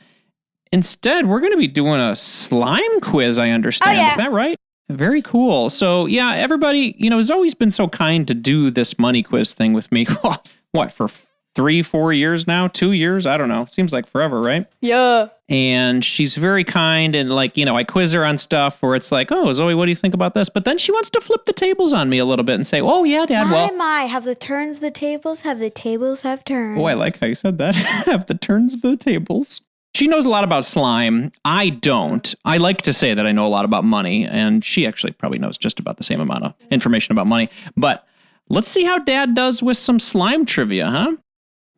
instead 0.72 1.26
we're 1.26 1.40
going 1.40 1.52
to 1.52 1.58
be 1.58 1.66
doing 1.66 2.00
a 2.00 2.14
slime 2.14 3.00
quiz, 3.00 3.38
I 3.38 3.50
understand. 3.50 3.98
Oh, 3.98 4.00
yeah. 4.00 4.10
Is 4.10 4.16
that 4.16 4.30
right? 4.30 4.56
Very 4.88 5.20
cool. 5.20 5.68
So, 5.68 6.06
yeah, 6.06 6.34
everybody, 6.34 6.94
you 6.96 7.10
know, 7.10 7.18
Zoey's 7.18 7.54
been 7.54 7.70
so 7.70 7.88
kind 7.88 8.26
to 8.28 8.34
do 8.34 8.70
this 8.70 8.98
money 8.98 9.22
quiz 9.22 9.52
thing 9.52 9.72
with 9.72 9.90
me. 9.90 10.06
what, 10.72 10.92
for 10.92 11.08
three, 11.54 11.82
four 11.82 12.12
years 12.12 12.46
now? 12.46 12.68
Two 12.68 12.92
years? 12.92 13.26
I 13.26 13.36
don't 13.36 13.48
know. 13.48 13.66
Seems 13.68 13.92
like 13.92 14.06
forever, 14.06 14.40
right? 14.40 14.66
Yeah. 14.80 15.28
and 15.48 16.04
she's 16.04 16.36
very 16.36 16.62
kind 16.62 17.16
and 17.16 17.28
like 17.28 17.56
you 17.56 17.64
know 17.64 17.76
i 17.76 17.82
quiz 17.82 18.12
her 18.12 18.24
on 18.24 18.38
stuff 18.38 18.80
where 18.82 18.94
it's 18.94 19.10
like 19.10 19.32
oh 19.32 19.46
zoey 19.46 19.76
what 19.76 19.86
do 19.86 19.90
you 19.90 19.96
think 19.96 20.14
about 20.14 20.32
this 20.32 20.48
but 20.48 20.64
then 20.64 20.78
she 20.78 20.92
wants 20.92 21.10
to 21.10 21.20
flip 21.20 21.44
the 21.44 21.52
tables 21.52 21.92
on 21.92 22.08
me 22.08 22.18
a 22.18 22.24
little 22.24 22.44
bit 22.44 22.54
and 22.54 22.64
say 22.64 22.80
oh 22.80 23.02
yeah 23.02 23.26
dad 23.26 23.44
My, 23.48 23.52
well 23.52 23.76
my, 23.76 24.02
have 24.04 24.22
the 24.24 24.36
turns 24.36 24.78
the 24.78 24.92
tables, 24.92 25.40
have 25.40 25.58
the 25.58 25.68
tables 25.68 26.22
have 26.22 26.44
turns. 26.44 26.78
oh 26.78 26.84
i 26.84 26.94
like 26.94 27.18
how 27.18 27.26
you 27.26 27.34
said 27.34 27.58
that 27.58 27.74
have 28.06 28.26
the 28.26 28.34
turns 28.36 28.74
of 28.74 28.82
the 28.82 28.96
tables 28.96 29.60
she 29.92 30.06
knows 30.06 30.24
a 30.24 30.28
lot 30.30 30.44
about 30.44 30.64
slime 30.64 31.32
i 31.44 31.68
don't 31.70 32.32
i 32.44 32.56
like 32.56 32.82
to 32.82 32.92
say 32.92 33.12
that 33.12 33.26
i 33.26 33.32
know 33.32 33.44
a 33.44 33.48
lot 33.48 33.64
about 33.64 33.82
money 33.84 34.24
and 34.24 34.64
she 34.64 34.86
actually 34.86 35.10
probably 35.12 35.40
knows 35.40 35.58
just 35.58 35.80
about 35.80 35.96
the 35.96 36.04
same 36.04 36.20
amount 36.20 36.44
of 36.44 36.54
information 36.70 37.10
about 37.10 37.26
money 37.26 37.50
but 37.76 38.06
let's 38.48 38.68
see 38.68 38.84
how 38.84 38.98
dad 39.00 39.34
does 39.34 39.64
with 39.64 39.76
some 39.76 39.98
slime 39.98 40.46
trivia 40.46 40.88
huh 40.88 41.16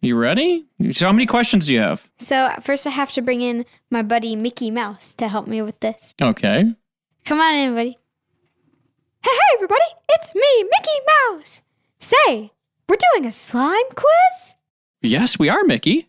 you 0.04 0.16
ready 0.16 0.66
so 0.92 1.06
how 1.06 1.12
many 1.12 1.26
questions 1.26 1.66
do 1.66 1.72
you 1.74 1.80
have 1.80 2.08
So 2.18 2.52
first 2.60 2.86
I 2.86 2.90
have 2.90 3.12
to 3.12 3.22
bring 3.22 3.40
in 3.40 3.64
my 3.90 4.02
buddy 4.02 4.34
Mickey 4.36 4.70
Mouse 4.70 5.14
to 5.14 5.28
help 5.28 5.46
me 5.46 5.62
with 5.62 5.78
this. 5.80 6.14
okay 6.20 6.72
Come 7.24 7.40
on 7.40 7.54
in, 7.54 7.74
buddy. 7.76 7.96
Hey, 9.22 9.30
hey, 9.30 9.54
everybody! 9.54 9.84
It's 10.08 10.34
me, 10.34 10.64
Mickey 10.64 10.98
Mouse. 11.30 11.62
Say, 12.00 12.50
we're 12.88 12.96
doing 13.14 13.26
a 13.28 13.32
slime 13.32 13.88
quiz. 13.94 14.56
yes 15.02 15.38
we 15.38 15.48
are 15.48 15.62
mickey 15.64 16.08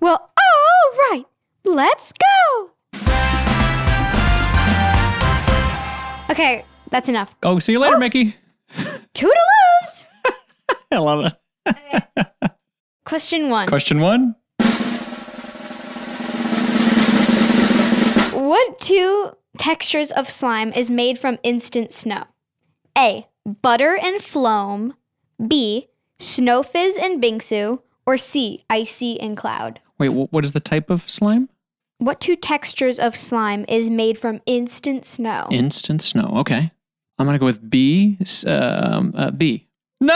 Well, 0.00 0.30
all 0.38 0.98
right, 1.10 1.24
let's 1.64 2.12
go. 2.12 2.70
Okay, 6.30 6.64
that's 6.90 7.08
enough. 7.08 7.34
oh 7.42 7.58
see 7.58 7.72
you 7.72 7.80
later 7.80 7.96
Oh. 7.96 7.98
mickey 7.98 8.36
Toodaloos. 9.14 10.06
i 10.92 10.98
love 10.98 11.26
it 11.26 11.34
Question 13.04 13.50
one. 13.50 13.68
Question 13.68 14.00
one. 14.00 14.34
What 18.32 18.78
two 18.78 19.32
textures 19.58 20.10
of 20.10 20.28
slime 20.28 20.72
is 20.72 20.90
made 20.90 21.18
from 21.18 21.38
instant 21.42 21.92
snow? 21.92 22.24
A. 22.96 23.26
Butter 23.62 23.96
and 24.02 24.22
floam. 24.22 24.94
B. 25.46 25.88
Snow 26.18 26.62
fizz 26.62 26.96
and 26.96 27.22
bingsu. 27.22 27.80
Or 28.06 28.16
C. 28.18 28.64
Icy 28.70 29.20
and 29.20 29.36
cloud. 29.36 29.80
Wait, 29.98 30.10
what 30.10 30.44
is 30.44 30.52
the 30.52 30.60
type 30.60 30.90
of 30.90 31.08
slime? 31.08 31.48
What 31.98 32.20
two 32.20 32.36
textures 32.36 32.98
of 32.98 33.16
slime 33.16 33.64
is 33.68 33.88
made 33.88 34.18
from 34.18 34.40
instant 34.46 35.06
snow? 35.06 35.46
Instant 35.50 36.02
snow. 36.02 36.32
Okay. 36.40 36.70
I'm 37.18 37.26
going 37.26 37.34
to 37.34 37.38
go 37.38 37.46
with 37.46 37.68
B. 37.70 38.18
s- 38.20 38.44
Um, 38.46 39.12
uh, 39.16 39.30
B. 39.30 39.68
No! 40.00 40.14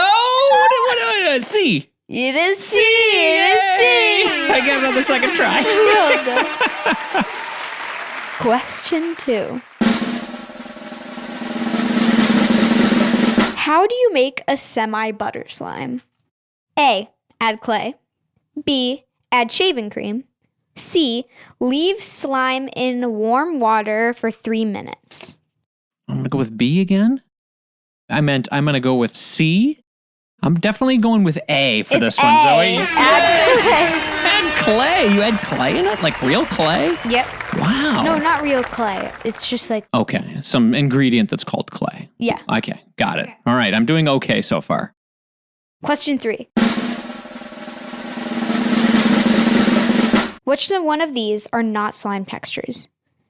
What, 0.51 0.71
what, 0.71 0.97
what, 0.97 1.25
uh, 1.31 1.39
C. 1.39 1.89
it 2.09 2.35
is 2.35 2.57
C. 2.57 2.77
It 2.77 3.53
is 3.53 3.59
C. 3.79 4.49
I 4.51 4.59
got 4.65 4.79
another 4.79 5.01
second 5.01 5.35
try. 5.35 5.63
Question 8.39 9.15
two. 9.15 9.61
How 13.55 13.85
do 13.85 13.93
you 13.93 14.11
make 14.13 14.41
a 14.47 14.57
semi 14.57 15.11
butter 15.11 15.45
slime? 15.47 16.01
A. 16.79 17.07
Add 17.39 17.61
clay. 17.61 17.93
B. 18.65 19.05
Add 19.31 19.51
shaving 19.51 19.91
cream. 19.91 20.23
C. 20.75 21.25
Leave 21.59 22.01
slime 22.01 22.67
in 22.75 23.13
warm 23.13 23.59
water 23.59 24.13
for 24.13 24.31
three 24.31 24.65
minutes. 24.65 25.37
I'm 26.07 26.15
going 26.15 26.23
to 26.23 26.29
go 26.29 26.39
with 26.39 26.57
B 26.57 26.81
again. 26.81 27.21
I 28.09 28.21
meant 28.21 28.47
I'm 28.51 28.63
going 28.63 28.73
to 28.73 28.79
go 28.79 28.95
with 28.95 29.15
C. 29.15 29.83
I'm 30.41 30.55
definitely 30.55 30.97
going 30.97 31.23
with 31.23 31.37
A 31.49 31.83
for 31.83 31.95
It's 31.95 32.01
this 32.01 32.17
one, 32.17 32.27
A. 32.33 32.37
Zoey. 32.37 32.77
Add 32.77 33.93
Add 34.23 34.63
clay. 34.63 35.13
You 35.13 35.21
add 35.21 35.39
clay 35.41 35.77
in 35.77 35.85
it? 35.85 36.01
Like 36.01 36.21
real 36.21 36.45
clay? 36.45 36.95
clay. 36.95 37.11
Yep. 37.11 37.27
Wow. 37.57 38.03
No, 38.05 38.17
not 38.17 38.41
real 38.41 38.63
clay. 38.63 39.11
It's 39.25 39.49
just 39.49 39.69
like, 39.69 39.85
Okay. 39.93 40.37
Some 40.41 40.73
ingredient 40.73 41.29
that's 41.29 41.43
called 41.43 41.71
clay. 41.71 42.09
yeah. 42.19 42.39
Okay. 42.57 42.81
Got 42.97 43.19
it. 43.19 43.29
All 43.45 43.55
right. 43.55 43.73
I'm 43.73 43.85
doing 43.85 44.07
okay 44.07 44.41
so 44.41 44.61
far. 44.61 44.93
Question 45.83 46.17
three. 46.19 46.47
Which 50.43 50.69
one 50.71 50.99
of 51.01 51.13
these 51.13 51.47
are 51.53 51.61
not 51.63 51.93
slime 51.93 52.25
textures? 52.25 52.87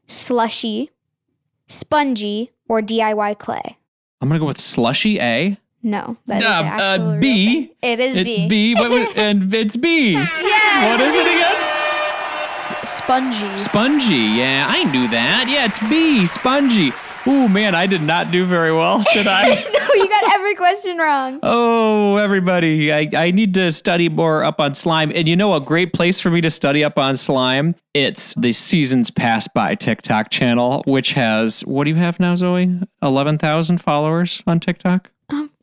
Slushy, 0.07 0.89
spongy, 1.67 2.51
or 2.67 2.81
DIY 2.81 3.37
clay? 3.39 3.77
I'm 4.21 4.29
going 4.29 4.39
to 4.39 4.43
go 4.43 4.47
with 4.47 4.59
slushy 4.59 5.19
A. 5.19 5.57
No, 5.81 6.17
that 6.27 6.39
is 6.41 6.45
Uh, 6.45 6.49
uh, 6.49 6.63
actually 6.63 7.07
real 7.11 7.19
B. 7.21 7.45
thing. 7.65 7.69
It 7.81 7.99
is 7.99 8.17
It- 8.17 8.23
B. 8.25 8.47
B. 8.47 8.75
What, 8.75 8.89
what, 8.89 9.17
and 9.17 9.53
it's 9.53 9.77
B. 9.77 10.11
Yeah. 10.13 10.91
What 10.91 10.99
is 11.01 11.15
it 11.15 11.21
again? 11.27 11.55
Spongy. 12.85 13.57
Spongy. 13.57 14.15
Yeah, 14.37 14.65
I 14.67 14.83
knew 14.91 15.07
that. 15.09 15.47
Yeah, 15.49 15.65
it's 15.65 15.79
B. 15.89 16.25
Spongy. 16.25 16.91
Oh 17.25 17.47
man, 17.47 17.75
I 17.75 17.85
did 17.85 18.01
not 18.01 18.31
do 18.31 18.45
very 18.45 18.71
well, 18.73 19.03
did 19.13 19.27
I? 19.27 19.47
No, 19.49 19.93
you 19.93 20.07
got 20.07 20.33
every 20.33 20.55
question 20.55 20.97
wrong. 20.97 21.39
Oh, 21.43 22.15
everybody, 22.15 22.91
I, 22.93 23.07
I 23.15 23.31
need 23.31 23.53
to 23.55 23.71
study 23.73 24.07
more 24.09 24.43
up 24.43 24.59
on 24.59 24.73
slime. 24.73 25.11
And 25.13 25.27
you 25.27 25.35
know 25.35 25.53
a 25.53 25.59
great 25.59 25.93
place 25.93 26.19
for 26.19 26.29
me 26.31 26.39
to 26.41 26.49
study 26.49 26.83
up 26.83 26.97
on 26.97 27.17
slime? 27.17 27.75
It's 27.93 28.33
the 28.35 28.53
Seasons 28.53 29.11
Pass 29.11 29.47
By 29.49 29.75
TikTok 29.75 30.29
channel, 30.31 30.81
which 30.87 31.11
has, 31.13 31.61
what 31.65 31.83
do 31.83 31.89
you 31.89 31.97
have 31.97 32.19
now, 32.19 32.33
Zoey? 32.35 32.81
11,000 33.03 33.79
followers 33.79 34.41
on 34.47 34.59
TikTok? 34.61 35.11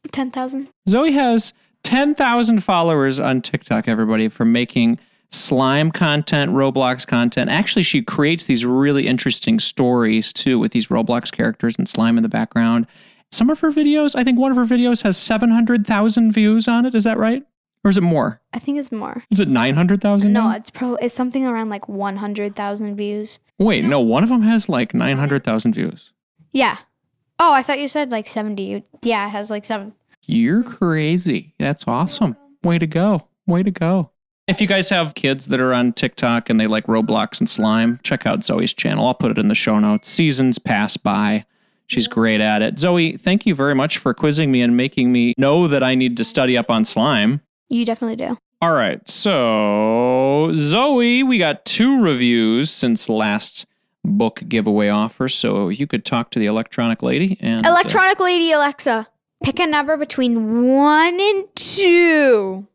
Um, 0.06 0.30
10,000. 0.30 0.68
Zoey 0.88 1.12
has 1.12 1.52
10,000 1.82 2.62
followers 2.62 3.20
on 3.20 3.42
TikTok, 3.42 3.88
everybody, 3.88 4.28
for 4.28 4.44
making 4.44 4.98
slime 5.30 5.90
content, 5.90 6.52
Roblox 6.52 7.06
content. 7.06 7.50
Actually, 7.50 7.82
she 7.82 8.02
creates 8.02 8.46
these 8.46 8.64
really 8.64 9.06
interesting 9.06 9.58
stories 9.58 10.32
too 10.32 10.58
with 10.58 10.72
these 10.72 10.88
Roblox 10.88 11.30
characters 11.30 11.76
and 11.78 11.88
slime 11.88 12.16
in 12.16 12.22
the 12.22 12.28
background. 12.28 12.86
Some 13.32 13.50
of 13.50 13.60
her 13.60 13.70
videos, 13.70 14.14
I 14.14 14.24
think 14.24 14.38
one 14.38 14.50
of 14.50 14.56
her 14.56 14.64
videos 14.64 15.02
has 15.02 15.16
700,000 15.16 16.32
views 16.32 16.68
on 16.68 16.86
it. 16.86 16.94
Is 16.94 17.04
that 17.04 17.18
right? 17.18 17.42
Or 17.84 17.90
is 17.90 17.96
it 17.96 18.02
more? 18.02 18.40
I 18.52 18.58
think 18.58 18.78
it's 18.78 18.90
more. 18.90 19.22
Is 19.30 19.40
it 19.40 19.48
900,000? 19.48 20.32
No, 20.32 20.48
now? 20.48 20.56
it's 20.56 20.70
pro. 20.70 20.94
It's 20.96 21.14
something 21.14 21.46
around 21.46 21.68
like 21.68 21.88
100,000 21.88 22.96
views. 22.96 23.38
Wait, 23.58 23.84
no, 23.84 24.00
one 24.00 24.22
of 24.22 24.28
them 24.28 24.42
has 24.42 24.68
like 24.68 24.92
900,000 24.94 25.72
views. 25.72 26.12
Yeah. 26.52 26.78
Oh, 27.38 27.52
I 27.52 27.62
thought 27.62 27.78
you 27.78 27.88
said 27.88 28.10
like 28.10 28.28
70. 28.28 28.82
Yeah, 29.02 29.26
it 29.26 29.30
has 29.30 29.50
like 29.50 29.64
seven. 29.64 29.92
You're 30.24 30.62
crazy. 30.62 31.54
That's 31.58 31.86
awesome. 31.86 32.36
Way 32.62 32.78
to 32.78 32.86
go. 32.86 33.28
Way 33.46 33.62
to 33.62 33.70
go. 33.70 34.10
If 34.48 34.60
you 34.60 34.66
guys 34.66 34.88
have 34.90 35.14
kids 35.14 35.46
that 35.48 35.60
are 35.60 35.74
on 35.74 35.92
TikTok 35.92 36.48
and 36.48 36.60
they 36.60 36.66
like 36.66 36.86
Roblox 36.86 37.40
and 37.40 37.48
slime, 37.48 37.98
check 38.02 38.26
out 38.26 38.40
Zoey's 38.40 38.72
channel. 38.72 39.06
I'll 39.06 39.14
put 39.14 39.32
it 39.32 39.38
in 39.38 39.48
the 39.48 39.54
show 39.54 39.78
notes. 39.78 40.08
Seasons 40.08 40.58
pass 40.58 40.96
by. 40.96 41.44
She's 41.88 42.08
great 42.08 42.40
at 42.40 42.62
it. 42.62 42.76
Zoey, 42.76 43.20
thank 43.20 43.46
you 43.46 43.54
very 43.54 43.74
much 43.74 43.98
for 43.98 44.14
quizzing 44.14 44.50
me 44.50 44.62
and 44.62 44.76
making 44.76 45.12
me 45.12 45.34
know 45.36 45.68
that 45.68 45.82
I 45.82 45.94
need 45.94 46.16
to 46.16 46.24
study 46.24 46.56
up 46.56 46.70
on 46.70 46.84
slime. 46.84 47.40
You 47.68 47.84
definitely 47.84 48.16
do. 48.16 48.38
All 48.62 48.72
right. 48.72 49.06
So, 49.08 50.50
Zoey, 50.52 51.26
we 51.26 51.38
got 51.38 51.64
two 51.64 52.00
reviews 52.00 52.70
since 52.70 53.08
last 53.08 53.66
book 54.06 54.42
giveaway 54.48 54.88
offer. 54.88 55.28
So, 55.28 55.68
you 55.68 55.86
could 55.86 56.04
talk 56.04 56.30
to 56.30 56.38
the 56.38 56.46
electronic 56.46 57.02
lady 57.02 57.36
and 57.40 57.66
uh, 57.66 57.70
Electronic 57.70 58.20
Lady 58.20 58.52
Alexa, 58.52 59.08
pick 59.42 59.58
a 59.58 59.66
number 59.66 59.96
between 59.96 60.72
one 60.74 61.20
and 61.20 61.44
two. 61.54 62.66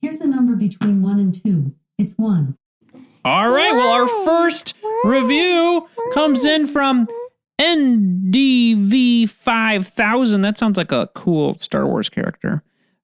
Here's 0.00 0.20
a 0.20 0.28
number 0.28 0.54
between 0.54 1.02
1 1.02 1.18
and 1.18 1.42
2. 1.42 1.74
It's 1.98 2.12
1. 2.12 2.56
All 3.24 3.50
right. 3.50 3.72
Well, 3.72 3.88
our 3.88 4.06
first 4.24 4.74
review 5.04 5.88
comes 6.14 6.44
in 6.44 6.68
from 6.68 7.08
NDV5000. 7.60 10.42
That 10.42 10.56
sounds 10.56 10.76
like 10.76 10.92
a 10.92 11.08
cool 11.14 11.58
Star 11.58 11.84
Wars 11.84 12.08
character. 12.08 12.62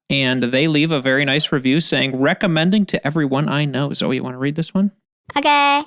And 0.09 0.45
they 0.45 0.69
leave 0.69 0.93
a 0.93 1.01
very 1.01 1.25
nice 1.25 1.51
review 1.51 1.81
saying, 1.81 2.17
recommending 2.17 2.87
to 2.87 3.05
everyone 3.05 3.49
I 3.49 3.65
know. 3.65 3.89
Zoey, 3.89 4.15
you 4.17 4.23
want 4.23 4.35
to 4.35 4.39
read 4.39 4.55
this 4.55 4.73
one? 4.73 4.93
Okay. 5.37 5.83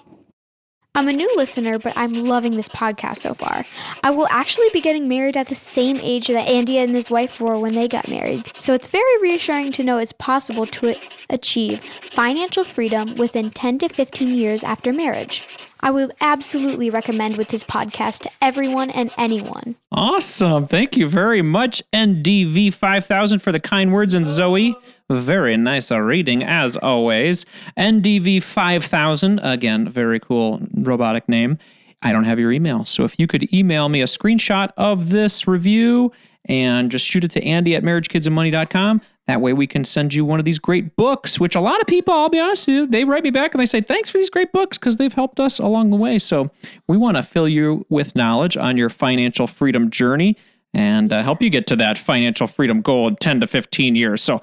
I'm 0.98 1.08
a 1.08 1.14
new 1.14 1.32
listener, 1.38 1.78
but 1.78 1.94
I'm 1.96 2.26
loving 2.26 2.56
this 2.56 2.70
podcast 2.70 3.18
so 3.18 3.36
far. 3.36 3.62
I 4.04 4.10
will 4.10 4.26
actually 4.32 4.66
be 4.74 4.82
getting 4.82 5.08
married 5.08 5.38
at 5.38 5.48
the 5.48 5.54
same 5.54 5.96
age 5.98 6.26
that 6.26 6.50
Andy 6.50 6.80
and 6.80 6.90
his 6.90 7.12
wife 7.12 7.40
were 7.40 7.60
when 7.60 7.76
they 7.76 7.88
got 7.88 8.10
married. 8.10 8.48
So 8.58 8.74
it's 8.74 8.88
very 8.88 9.22
reassuring 9.22 9.74
to 9.74 9.84
know 9.84 10.00
it's 10.00 10.12
possible 10.12 10.66
to 10.66 10.96
achieve 11.30 11.82
financial 11.82 12.64
freedom 12.64 13.14
within 13.14 13.52
10 13.52 13.78
to 13.78 13.90
15 13.90 14.28
years 14.36 14.64
after 14.64 14.92
marriage. 14.92 15.48
I 15.88 15.90
would 15.90 16.12
absolutely 16.20 16.90
recommend 16.90 17.38
with 17.38 17.50
his 17.50 17.64
podcast 17.64 18.24
to 18.24 18.30
everyone 18.42 18.90
and 18.90 19.10
anyone. 19.18 19.78
Awesome. 19.90 20.68
Thank 20.68 20.98
you 20.98 21.08
very 21.08 21.42
much, 21.42 21.82
NDV5000, 21.94 23.42
for 23.42 23.54
the 23.54 23.62
kind 23.62 23.94
words. 23.94 24.14
And 24.14 24.26
Zoey, 24.26 24.76
very 25.10 25.56
nice 25.56 25.90
reading 25.90 26.44
as 26.44 26.76
always. 26.76 27.46
NDV5000, 27.80 29.40
again, 29.42 29.88
very 29.88 30.20
cool 30.20 30.60
robotic 30.74 31.30
name. 31.30 31.58
I 32.02 32.12
don't 32.12 32.26
have 32.26 32.38
your 32.38 32.52
email. 32.52 32.84
So 32.84 33.06
if 33.06 33.18
you 33.18 33.26
could 33.26 33.54
email 33.54 33.88
me 33.88 34.02
a 34.02 34.08
screenshot 34.08 34.72
of 34.76 35.08
this 35.08 35.48
review 35.48 36.12
and 36.50 36.92
just 36.92 37.06
shoot 37.06 37.24
it 37.24 37.32
to 37.32 37.44
Andy 37.46 37.78
at 37.78 37.84
marriagekidsandmoney.com. 37.84 39.02
That 39.28 39.42
way 39.42 39.52
we 39.52 39.68
can 39.68 39.84
send 39.84 40.14
you 40.14 40.24
one 40.24 40.40
of 40.40 40.46
these 40.46 40.58
great 40.58 40.96
books, 40.96 41.38
which 41.38 41.54
a 41.56 41.60
lot 41.60 41.82
of 41.82 41.88
people, 41.88 42.14
I'll 42.14 42.30
be 42.30 42.40
honest 42.40 42.66
with 42.68 42.76
you, 42.76 42.88
they 42.88 43.04
write 43.04 43.24
me 43.24 43.30
back 43.30 43.54
and 43.54 43.60
they 43.60 43.66
say, 43.66 43.82
thanks 43.82 44.10
for 44.10 44.18
these 44.18 44.30
great 44.30 44.54
books 44.54 44.78
because 44.78 44.96
they've 44.96 45.12
helped 45.12 45.40
us 45.40 45.60
along 45.60 45.90
the 45.90 45.98
way. 45.98 46.18
So 46.18 46.50
we 46.88 46.96
want 46.96 47.18
to 47.18 47.24
fill 47.24 47.48
you 47.48 47.86
with 47.90 48.16
knowledge 48.16 48.56
on 48.56 48.78
your 48.78 48.90
financial 48.90 49.46
freedom 49.46 49.90
journey 49.90 50.38
and 50.74 51.12
uh, 51.12 51.24
help 51.24 51.42
you 51.42 51.50
get 51.50 51.68
to 51.68 51.76
that 51.76 51.98
financial 51.98 52.48
freedom 52.48 52.82
goal 52.82 53.08
in 53.10 53.16
10 53.18 53.42
to 53.42 53.48
15 53.48 53.96
years. 53.96 54.22
So 54.22 54.42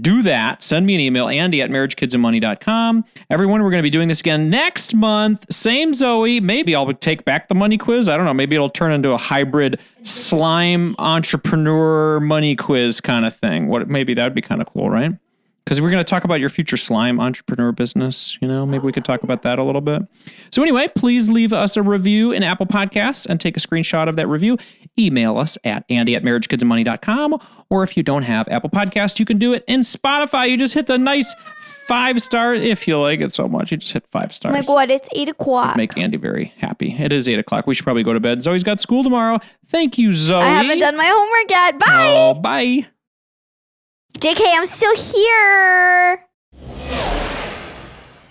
do 0.00 0.22
that. 0.22 0.62
Send 0.62 0.86
me 0.86 0.94
an 0.94 1.00
email, 1.00 1.28
Andy 1.28 1.62
at 1.62 1.70
marriagekidsandmoney.com. 1.70 3.04
Everyone, 3.30 3.62
we're 3.62 3.70
going 3.70 3.80
to 3.80 3.86
be 3.86 3.90
doing 3.90 4.08
this 4.08 4.20
again 4.20 4.50
next 4.50 4.94
month. 4.94 5.46
Same 5.50 5.92
Zoey. 5.92 6.42
Maybe 6.42 6.74
I'll 6.74 6.92
take 6.92 7.24
back 7.24 7.48
the 7.48 7.54
money 7.54 7.78
quiz. 7.78 8.08
I 8.08 8.16
don't 8.16 8.26
know. 8.26 8.34
Maybe 8.34 8.56
it'll 8.56 8.70
turn 8.70 8.92
into 8.92 9.12
a 9.12 9.16
hybrid 9.16 9.78
slime 10.02 10.96
entrepreneur 10.98 12.20
money 12.20 12.56
quiz 12.56 13.00
kind 13.00 13.24
of 13.24 13.34
thing. 13.34 13.68
What 13.68 13.88
maybe 13.88 14.14
that 14.14 14.24
would 14.24 14.34
be 14.34 14.42
kind 14.42 14.60
of 14.60 14.66
cool, 14.66 14.90
right? 14.90 15.12
Because 15.66 15.80
we're 15.80 15.90
going 15.90 16.04
to 16.04 16.08
talk 16.08 16.22
about 16.22 16.38
your 16.38 16.48
future 16.48 16.76
slime 16.76 17.18
entrepreneur 17.18 17.72
business. 17.72 18.38
You 18.40 18.46
know, 18.46 18.64
maybe 18.64 18.84
we 18.84 18.92
could 18.92 19.04
talk 19.04 19.24
about 19.24 19.42
that 19.42 19.58
a 19.58 19.64
little 19.64 19.80
bit. 19.80 20.02
So, 20.52 20.62
anyway, 20.62 20.86
please 20.94 21.28
leave 21.28 21.52
us 21.52 21.76
a 21.76 21.82
review 21.82 22.30
in 22.30 22.44
Apple 22.44 22.66
Podcasts 22.66 23.26
and 23.26 23.40
take 23.40 23.56
a 23.56 23.60
screenshot 23.60 24.08
of 24.08 24.14
that 24.14 24.28
review. 24.28 24.58
Email 24.96 25.36
us 25.38 25.58
at 25.64 25.84
andy 25.90 26.14
at 26.14 26.22
marriagekidsandmoney.com. 26.22 27.40
Or 27.68 27.82
if 27.82 27.96
you 27.96 28.04
don't 28.04 28.22
have 28.22 28.46
Apple 28.46 28.70
Podcasts, 28.70 29.18
you 29.18 29.24
can 29.24 29.38
do 29.38 29.54
it 29.54 29.64
in 29.66 29.80
Spotify. 29.80 30.48
You 30.48 30.56
just 30.56 30.74
hit 30.74 30.86
the 30.86 30.98
nice 30.98 31.34
five 31.88 32.22
star. 32.22 32.54
If 32.54 32.86
you 32.86 33.00
like 33.00 33.18
it 33.18 33.34
so 33.34 33.48
much, 33.48 33.72
you 33.72 33.78
just 33.78 33.92
hit 33.92 34.06
five 34.06 34.32
stars. 34.32 34.54
Like 34.54 34.68
what? 34.68 34.88
It's 34.88 35.08
eight 35.16 35.28
o'clock. 35.28 35.76
Make 35.76 35.98
Andy 35.98 36.16
very 36.16 36.52
happy. 36.58 36.92
It 36.92 37.12
is 37.12 37.28
eight 37.28 37.40
o'clock. 37.40 37.66
We 37.66 37.74
should 37.74 37.82
probably 37.82 38.04
go 38.04 38.12
to 38.12 38.20
bed. 38.20 38.38
Zoey's 38.38 38.62
got 38.62 38.78
school 38.78 39.02
tomorrow. 39.02 39.40
Thank 39.66 39.98
you, 39.98 40.10
Zoey. 40.10 40.42
I 40.42 40.62
haven't 40.62 40.78
done 40.78 40.96
my 40.96 41.06
homework 41.12 41.50
yet. 41.50 41.78
Bye. 41.80 41.86
Oh, 41.88 42.34
bye. 42.34 42.86
JK, 44.18 44.40
I'm 44.40 44.66
still 44.66 44.96
here. 44.96 46.26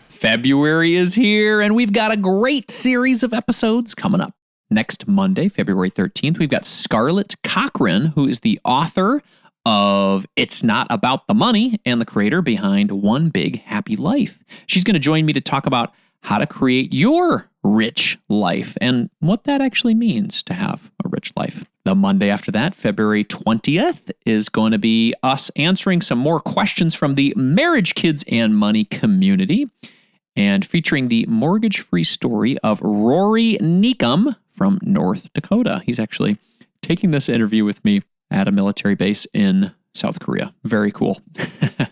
February 0.08 0.96
is 0.96 1.14
here, 1.14 1.62
and 1.62 1.76
we've 1.76 1.94
got 1.94 2.12
a 2.12 2.18
great 2.18 2.72
series 2.72 3.22
of 3.22 3.34
episodes 3.34 3.94
coming 3.94 4.20
up. 4.20 4.34
Next 4.72 5.08
Monday, 5.08 5.48
February 5.48 5.92
13th, 5.92 6.40
we've 6.40 6.50
got 6.50 6.66
Scarlett 6.66 7.36
Cochran, 7.44 8.08
who 8.08 8.28
is 8.28 8.40
the 8.40 8.60
author 8.66 9.22
of 9.64 10.26
It's 10.36 10.64
Not 10.64 10.88
About 10.90 11.28
the 11.28 11.36
Money 11.36 11.80
and 11.86 12.02
the 12.02 12.06
creator 12.06 12.42
behind 12.42 12.92
One 12.92 13.30
Big 13.30 13.62
Happy 13.62 13.96
Life. 13.96 14.44
She's 14.66 14.84
going 14.84 14.96
to 14.96 15.00
join 15.00 15.26
me 15.26 15.34
to 15.34 15.42
talk 15.42 15.68
about 15.68 15.94
how 16.22 16.40
to 16.40 16.48
create 16.48 16.94
your 16.94 17.52
rich 17.64 18.18
life 18.28 18.76
and 18.82 19.12
what 19.20 19.44
that 19.44 19.62
actually 19.62 19.94
means 19.94 20.42
to 20.44 20.54
have 20.56 20.92
a 21.06 21.10
rich 21.10 21.32
life. 21.36 21.66
The 21.86 21.94
Monday 21.94 22.32
after 22.32 22.52
that, 22.52 22.74
February 22.74 23.24
20th, 23.24 24.12
is 24.26 24.50
going 24.50 24.72
to 24.72 24.80
be 24.80 25.14
us 25.22 25.52
answering 25.56 26.02
some 26.02 26.18
more 26.18 26.40
questions 26.40 26.96
from 26.96 27.14
the 27.14 27.32
Marriage 27.38 27.94
Kids 27.94 28.26
and 28.28 28.58
Money 28.58 28.86
community 28.86 29.70
and 30.36 30.66
featuring 30.66 31.10
the 31.10 31.28
mortgage 31.28 31.82
free 31.82 32.04
story 32.04 32.58
of 32.64 32.82
Rory 32.82 33.60
Neekum 33.62 34.36
from 34.52 34.80
North 34.82 35.32
Dakota. 35.34 35.84
He's 35.86 36.00
actually 36.00 36.40
taking 36.82 37.12
this 37.12 37.30
interview 37.30 37.64
with 37.64 37.86
me 37.86 38.02
at 38.32 38.48
a 38.48 38.52
military 38.52 38.96
base 38.96 39.28
in 39.32 39.72
South 39.94 40.20
Korea. 40.20 40.56
Very 40.64 40.92
cool. 40.92 41.22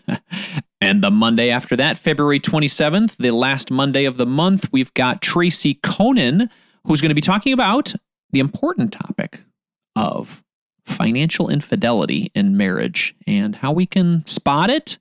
and 0.80 1.04
the 1.04 1.10
Monday 1.12 1.50
after 1.50 1.76
that, 1.76 1.98
February 1.98 2.40
27th, 2.40 3.16
the 3.18 3.30
last 3.30 3.70
Monday 3.70 4.06
of 4.06 4.16
the 4.16 4.26
month, 4.26 4.72
we've 4.72 4.92
got 4.94 5.22
Tracy 5.22 5.76
Coenen, 5.76 6.50
who's 6.84 7.00
going 7.00 7.10
to 7.10 7.14
be 7.14 7.20
talking 7.20 7.52
about 7.52 7.94
the 8.32 8.40
important 8.40 8.92
topic 8.92 9.38
of 9.96 10.42
financial 10.86 11.48
infidelity 11.48 12.30
in 12.34 12.56
marriage 12.56 13.14
and 13.26 13.56
how 13.56 13.72
we 13.72 13.86
can 13.86 14.24
spot 14.26 14.70
it 14.70 14.98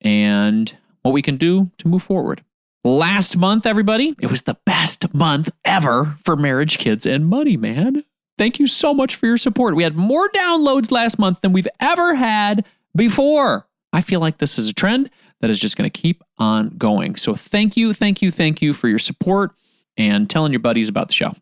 and 0.00 0.76
what 1.02 1.12
we 1.12 1.22
can 1.22 1.36
do 1.36 1.70
to 1.78 1.88
move 1.88 2.02
forward. 2.02 2.44
Last 2.84 3.36
month, 3.36 3.66
everybody, 3.66 4.14
it 4.20 4.30
was 4.30 4.42
the 4.42 4.58
best 4.64 5.12
month 5.14 5.50
ever 5.64 6.16
for 6.24 6.36
marriage, 6.36 6.78
kids, 6.78 7.04
and 7.06 7.26
money, 7.26 7.56
man. 7.56 8.04
Thank 8.38 8.58
you 8.58 8.66
so 8.66 8.94
much 8.94 9.16
for 9.16 9.26
your 9.26 9.38
support. 9.38 9.74
We 9.74 9.82
had 9.82 9.96
more 9.96 10.28
downloads 10.30 10.90
last 10.90 11.18
month 11.18 11.40
than 11.40 11.52
we've 11.52 11.68
ever 11.80 12.14
had 12.14 12.64
before. 12.94 13.66
I 13.92 14.00
feel 14.00 14.20
like 14.20 14.38
this 14.38 14.58
is 14.58 14.68
a 14.68 14.74
trend 14.74 15.10
that 15.40 15.50
is 15.50 15.60
just 15.60 15.76
going 15.76 15.90
to 15.90 16.00
keep 16.00 16.22
on 16.38 16.70
going. 16.70 17.16
So 17.16 17.34
thank 17.34 17.76
you, 17.76 17.92
thank 17.92 18.22
you, 18.22 18.30
thank 18.30 18.62
you 18.62 18.74
for 18.74 18.88
your 18.88 18.98
support 18.98 19.52
and 19.96 20.30
telling 20.30 20.52
your 20.52 20.60
buddies 20.60 20.88
about 20.88 21.08
the 21.08 21.14
show. 21.14 21.34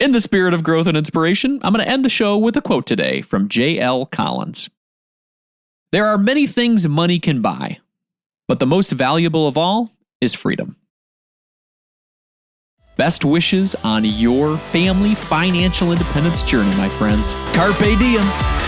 In 0.00 0.10
the 0.10 0.20
spirit 0.20 0.54
of 0.54 0.64
growth 0.64 0.88
and 0.88 0.96
inspiration, 0.96 1.60
I'm 1.62 1.72
going 1.72 1.84
to 1.84 1.90
end 1.90 2.04
the 2.04 2.08
show 2.08 2.36
with 2.36 2.56
a 2.56 2.60
quote 2.60 2.84
today 2.84 3.22
from 3.22 3.48
J.L. 3.48 4.06
Collins. 4.06 4.68
There 5.92 6.08
are 6.08 6.18
many 6.18 6.48
things 6.48 6.88
money 6.88 7.20
can 7.20 7.40
buy, 7.40 7.78
but 8.48 8.58
the 8.58 8.66
most 8.66 8.90
valuable 8.90 9.46
of 9.46 9.56
all 9.56 9.92
is 10.20 10.34
freedom. 10.34 10.76
Best 12.96 13.24
wishes 13.24 13.76
on 13.84 14.04
your 14.04 14.56
family 14.56 15.14
financial 15.14 15.92
independence 15.92 16.42
journey, 16.42 16.70
my 16.76 16.88
friends. 16.88 17.32
Carpe 17.54 17.96
diem. 17.98 18.63